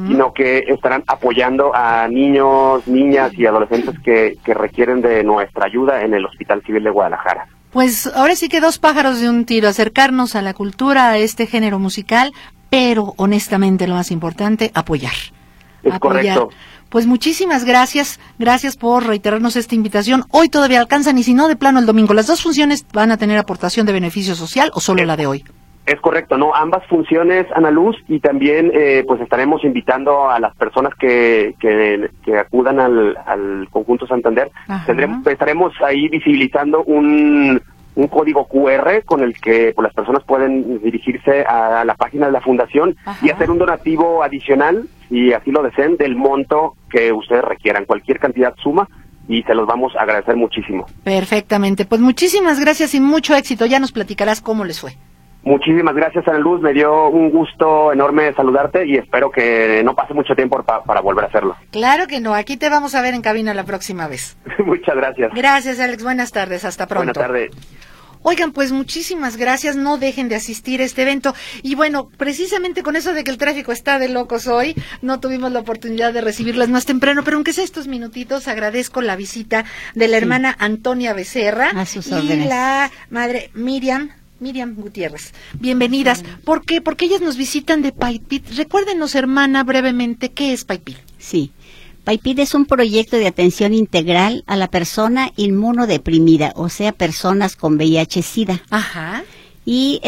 [0.07, 6.03] sino que estarán apoyando a niños, niñas y adolescentes que, que requieren de nuestra ayuda
[6.03, 7.47] en el Hospital Civil de Guadalajara.
[7.71, 11.47] Pues ahora sí que dos pájaros de un tiro, acercarnos a la cultura, a este
[11.47, 12.31] género musical,
[12.69, 15.11] pero honestamente lo más importante, apoyar.
[15.83, 16.49] Es correcto.
[16.91, 20.25] Pues muchísimas gracias, gracias por reiterarnos esta invitación.
[20.29, 22.13] Hoy todavía alcanzan y si no, de plano el domingo.
[22.13, 25.45] ¿Las dos funciones van a tener aportación de beneficio social o solo la de hoy?
[25.85, 30.53] Es correcto, no, ambas funciones, Ana Luz, y también eh, pues estaremos invitando a las
[30.57, 34.51] personas que, que, acudan al, al, conjunto Santander.
[34.85, 37.61] Tendremos, estaremos ahí visibilizando un,
[37.95, 42.33] un código QR con el que pues, las personas pueden dirigirse a la página de
[42.33, 47.43] la fundación y hacer un donativo adicional, y así lo deseen, del monto que ustedes
[47.43, 47.85] requieran.
[47.85, 48.87] Cualquier cantidad suma
[49.27, 50.85] y se los vamos a agradecer muchísimo.
[51.03, 51.85] Perfectamente.
[51.85, 53.65] Pues muchísimas gracias y mucho éxito.
[53.65, 54.97] Ya nos platicarás cómo les fue.
[55.43, 56.61] Muchísimas gracias, Ana Luz.
[56.61, 61.25] Me dio un gusto enorme saludarte y espero que no pase mucho tiempo para volver
[61.25, 61.55] a hacerlo.
[61.71, 62.35] Claro que no.
[62.35, 64.37] Aquí te vamos a ver en cabina la próxima vez.
[64.65, 65.31] Muchas gracias.
[65.33, 66.03] Gracias, Alex.
[66.03, 66.63] Buenas tardes.
[66.63, 67.13] Hasta pronto.
[67.13, 67.90] Buenas tardes.
[68.23, 71.33] Oigan, pues muchísimas gracias, no dejen de asistir a este evento.
[71.63, 75.51] Y bueno, precisamente con eso de que el tráfico está de locos hoy, no tuvimos
[75.51, 79.65] la oportunidad de recibirlas más temprano, pero aunque sea estos minutitos, agradezco la visita
[79.95, 81.71] de la hermana Antonia Becerra
[82.21, 85.33] y la madre Miriam Miriam Gutiérrez.
[85.59, 86.23] Bienvenidas.
[86.43, 86.81] ¿Por qué?
[86.81, 88.49] Porque ellas nos visitan de Paipit.
[88.55, 90.97] Recuérdenos, hermana, brevemente, ¿qué es Paipit?
[91.19, 91.51] Sí.
[92.03, 97.77] PAIPID es un proyecto de atención integral a la persona inmunodeprimida, o sea, personas con
[97.77, 98.63] VIH-Sida.
[98.69, 99.23] Ajá.
[99.65, 100.01] Y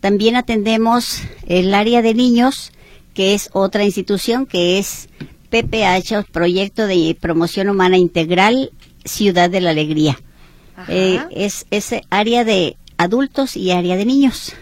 [0.00, 2.72] también atendemos el área de niños,
[3.12, 5.08] que es otra institución, que es
[5.50, 8.70] PPH, Proyecto de Promoción Humana Integral,
[9.04, 10.18] Ciudad de la Alegría.
[10.88, 14.54] Eh, es ese área de adultos y área de niños.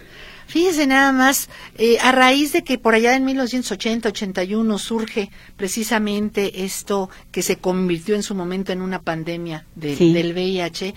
[0.46, 7.10] Fíjese nada más, eh, a raíz de que por allá en 1980-81 surge precisamente esto
[7.32, 10.94] que se convirtió en su momento en una pandemia del VIH,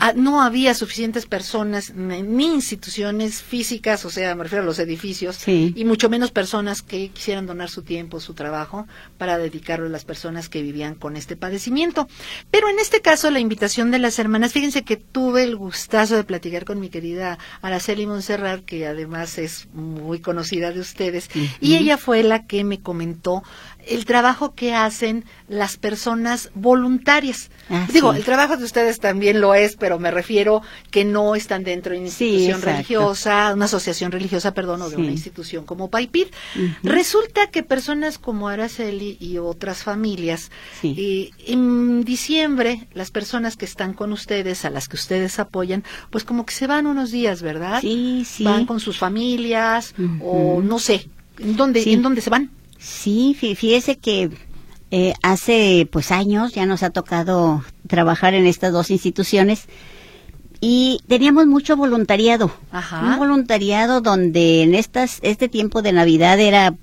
[0.00, 5.46] ah, no había suficientes personas ni instituciones físicas, o sea, me refiero a los edificios,
[5.46, 8.86] y mucho menos personas que quisieran donar su tiempo, su trabajo,
[9.18, 12.08] para dedicarlo a las personas que vivían con este padecimiento.
[12.50, 16.24] Pero en este caso, la invitación de las hermanas, fíjense que tuve el gustazo de
[16.24, 21.28] platicar con mi querida Araceli Monserrat, que además es muy conocida de ustedes,
[21.60, 23.42] y ella fue la que me comentó
[23.86, 27.50] el trabajo que hacen las personas voluntarias.
[27.68, 31.64] Ah, Digo, el trabajo de ustedes también lo es, pero me refiero que no están
[31.64, 36.28] dentro de una institución religiosa, una asociación religiosa, perdón, o de una institución como PAIPID.
[36.82, 40.50] Resulta que personas como Araceli y otras familias,
[40.82, 46.24] eh, en diciembre, las personas que están con ustedes, a las que ustedes apoyan, pues
[46.24, 47.80] como que se van unos días, ¿verdad?
[47.80, 48.44] Sí, sí.
[48.44, 51.08] Van con sus familias, o no sé,
[51.38, 52.50] ¿en dónde, ¿en dónde se van?
[52.82, 54.30] Sí, fíjese que
[54.90, 59.66] eh, hace pues años ya nos ha tocado trabajar en estas dos instituciones
[60.60, 62.50] y teníamos mucho voluntariado.
[62.72, 63.00] Ajá.
[63.00, 66.74] Un voluntariado donde en estas este tiempo de Navidad era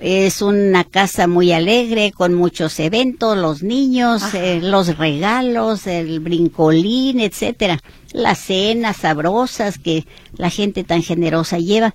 [0.00, 7.20] es una casa muy alegre con muchos eventos, los niños, eh, los regalos, el brincolín,
[7.20, 7.80] etcétera,
[8.12, 11.92] las cenas sabrosas que la gente tan generosa lleva.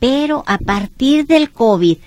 [0.00, 1.98] Pero a partir del COVID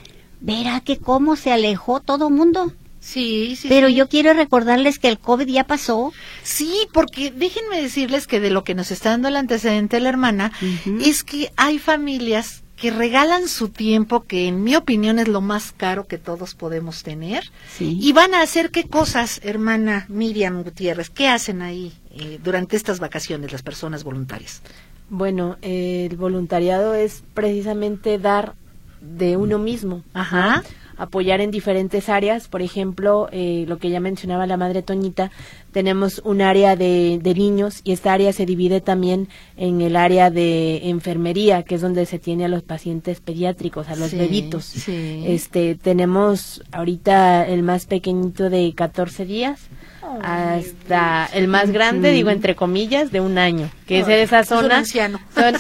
[0.42, 2.74] verá que cómo se alejó todo mundo.
[3.00, 3.70] Sí, sí.
[3.70, 6.12] Pero yo quiero recordarles que el COVID ya pasó.
[6.44, 10.52] Sí, porque déjenme decirles que de lo que nos está dando el antecedente la hermana
[11.02, 15.74] es que hay familias que regalan su tiempo, que en mi opinión es lo más
[15.74, 21.28] caro que todos podemos tener, y van a hacer qué cosas, hermana Miriam Gutiérrez, qué
[21.28, 24.62] hacen ahí eh, durante estas vacaciones las personas voluntarias.
[25.10, 28.56] Bueno, el voluntariado es precisamente dar
[29.02, 30.04] de uno mismo.
[30.14, 30.64] Ajá.
[30.98, 35.32] Apoyar en diferentes áreas, por ejemplo, eh, lo que ya mencionaba la madre Toñita,
[35.72, 40.30] tenemos un área de, de, niños y esta área se divide también en el área
[40.30, 44.90] de enfermería, que es donde se tiene a los pacientes pediátricos, a los bebitos.
[44.90, 49.70] Este, tenemos ahorita el más pequeñito de 14 días
[50.22, 54.84] hasta el más grande, digo entre comillas, de un año, que es de esa zona.
[54.86, 55.20] Son,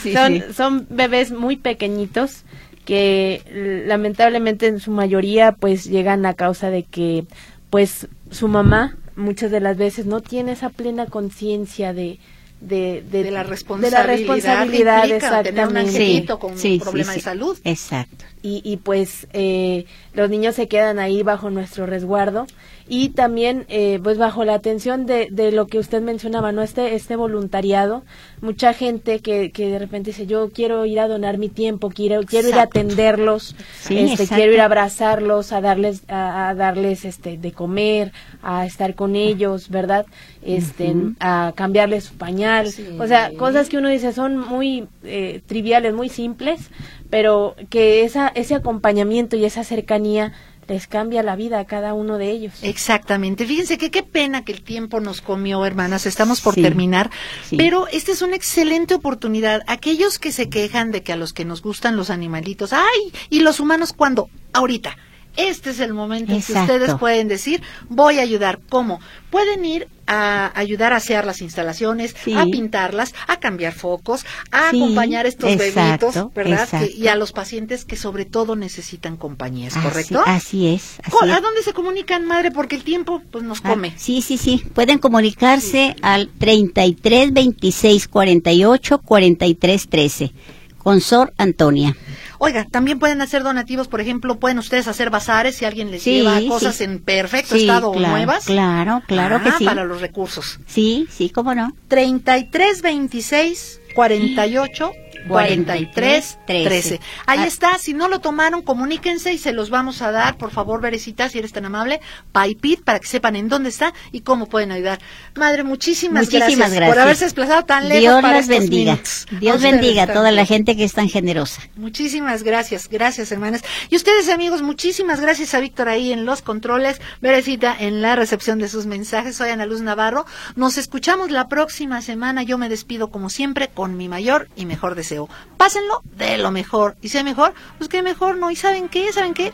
[0.12, 2.44] son, son, bebés muy pequeñitos
[2.84, 7.24] que lamentablemente en su mayoría pues llegan a causa de que
[7.70, 12.18] pues su mamá muchas de las veces no tiene esa plena conciencia de,
[12.60, 16.32] de, de, la responsabilidad, de la responsabilidad exactamente.
[16.32, 17.58] un con un problema de salud.
[17.64, 18.24] Exacto.
[18.42, 22.46] Y, y pues eh, los niños se quedan ahí bajo nuestro resguardo
[22.86, 26.62] y también eh, pues bajo la atención de, de lo que usted mencionaba, ¿no?
[26.62, 28.04] Este, este voluntariado,
[28.42, 32.22] mucha gente que, que de repente dice yo quiero ir a donar mi tiempo, quiero,
[32.22, 33.56] quiero ir a atenderlos,
[33.88, 38.12] este, quiero ir a abrazarlos, a darles, a, darles este de comer,
[38.42, 40.04] a estar con ellos, ¿verdad?
[40.42, 42.68] Este, a cambiarles su pañal,
[42.98, 46.70] o sea, cosas que uno dice son muy eh, triviales, muy simples,
[47.08, 50.32] pero que esa, ese acompañamiento y esa cercanía
[50.68, 52.54] les cambia la vida a cada uno de ellos.
[52.62, 53.46] Exactamente.
[53.46, 56.06] Fíjense que qué pena que el tiempo nos comió, hermanas.
[56.06, 57.10] Estamos por terminar,
[57.56, 59.62] pero esta es una excelente oportunidad.
[59.66, 63.40] Aquellos que se quejan de que a los que nos gustan los animalitos, ay, y
[63.40, 64.96] los humanos cuando ahorita
[65.36, 68.60] este es el momento en que ustedes pueden decir, voy a ayudar.
[68.68, 69.00] ¿Cómo?
[69.30, 75.26] Pueden ir a ayudar a hacer las instalaciones, a pintarlas, a cambiar focos, a acompañar
[75.26, 76.68] a estos bebitos, ¿verdad?
[76.94, 80.22] y a los pacientes que sobre todo necesitan compañías, ¿correcto?
[80.26, 80.98] Así, es.
[81.04, 82.50] ¿A dónde se comunican, madre?
[82.50, 83.94] Porque el tiempo pues nos ah, come.
[83.96, 84.64] sí, sí, sí.
[84.74, 90.32] Pueden comunicarse al 33 26 48 43 13
[90.78, 91.96] con Sor Antonia.
[92.38, 96.40] Oiga, también pueden hacer donativos, por ejemplo, pueden ustedes hacer bazares si alguien les lleva
[96.48, 98.44] cosas en perfecto estado o nuevas.
[98.44, 99.64] Claro, claro que ah, sí.
[99.64, 100.58] Para los recursos.
[100.66, 101.72] Sí, sí, cómo no.
[101.88, 104.92] 33 26 48
[105.28, 107.00] 43 13.
[107.26, 107.46] Ahí ah.
[107.46, 111.28] está, si no lo tomaron, comuníquense y se los vamos a dar, por favor, Berecita,
[111.28, 112.00] si eres tan amable,
[112.32, 115.00] Paipit, para que sepan en dónde está y cómo pueden ayudar.
[115.34, 118.02] Madre, muchísimas, muchísimas gracias, por haberse desplazado tan lejos.
[118.02, 118.98] Dios las bendiga.
[119.40, 121.62] Dios bendiga a toda la gente que es tan generosa.
[121.76, 123.62] Muchísimas gracias, gracias hermanas.
[123.90, 128.58] Y ustedes amigos, muchísimas gracias a Víctor ahí en los controles, Berecita en la recepción
[128.58, 129.36] de sus mensajes.
[129.36, 130.26] Soy Ana Luz Navarro.
[130.56, 132.42] Nos escuchamos la próxima semana.
[132.42, 135.13] Yo me despido como siempre con mi mayor y mejor deseo.
[135.56, 136.96] Pásenlo de lo mejor.
[137.00, 138.50] Y si mejor, pues que mejor no.
[138.50, 139.12] ¿Y saben qué?
[139.12, 139.52] ¿Saben qué?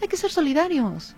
[0.00, 1.16] Hay que ser solidarios.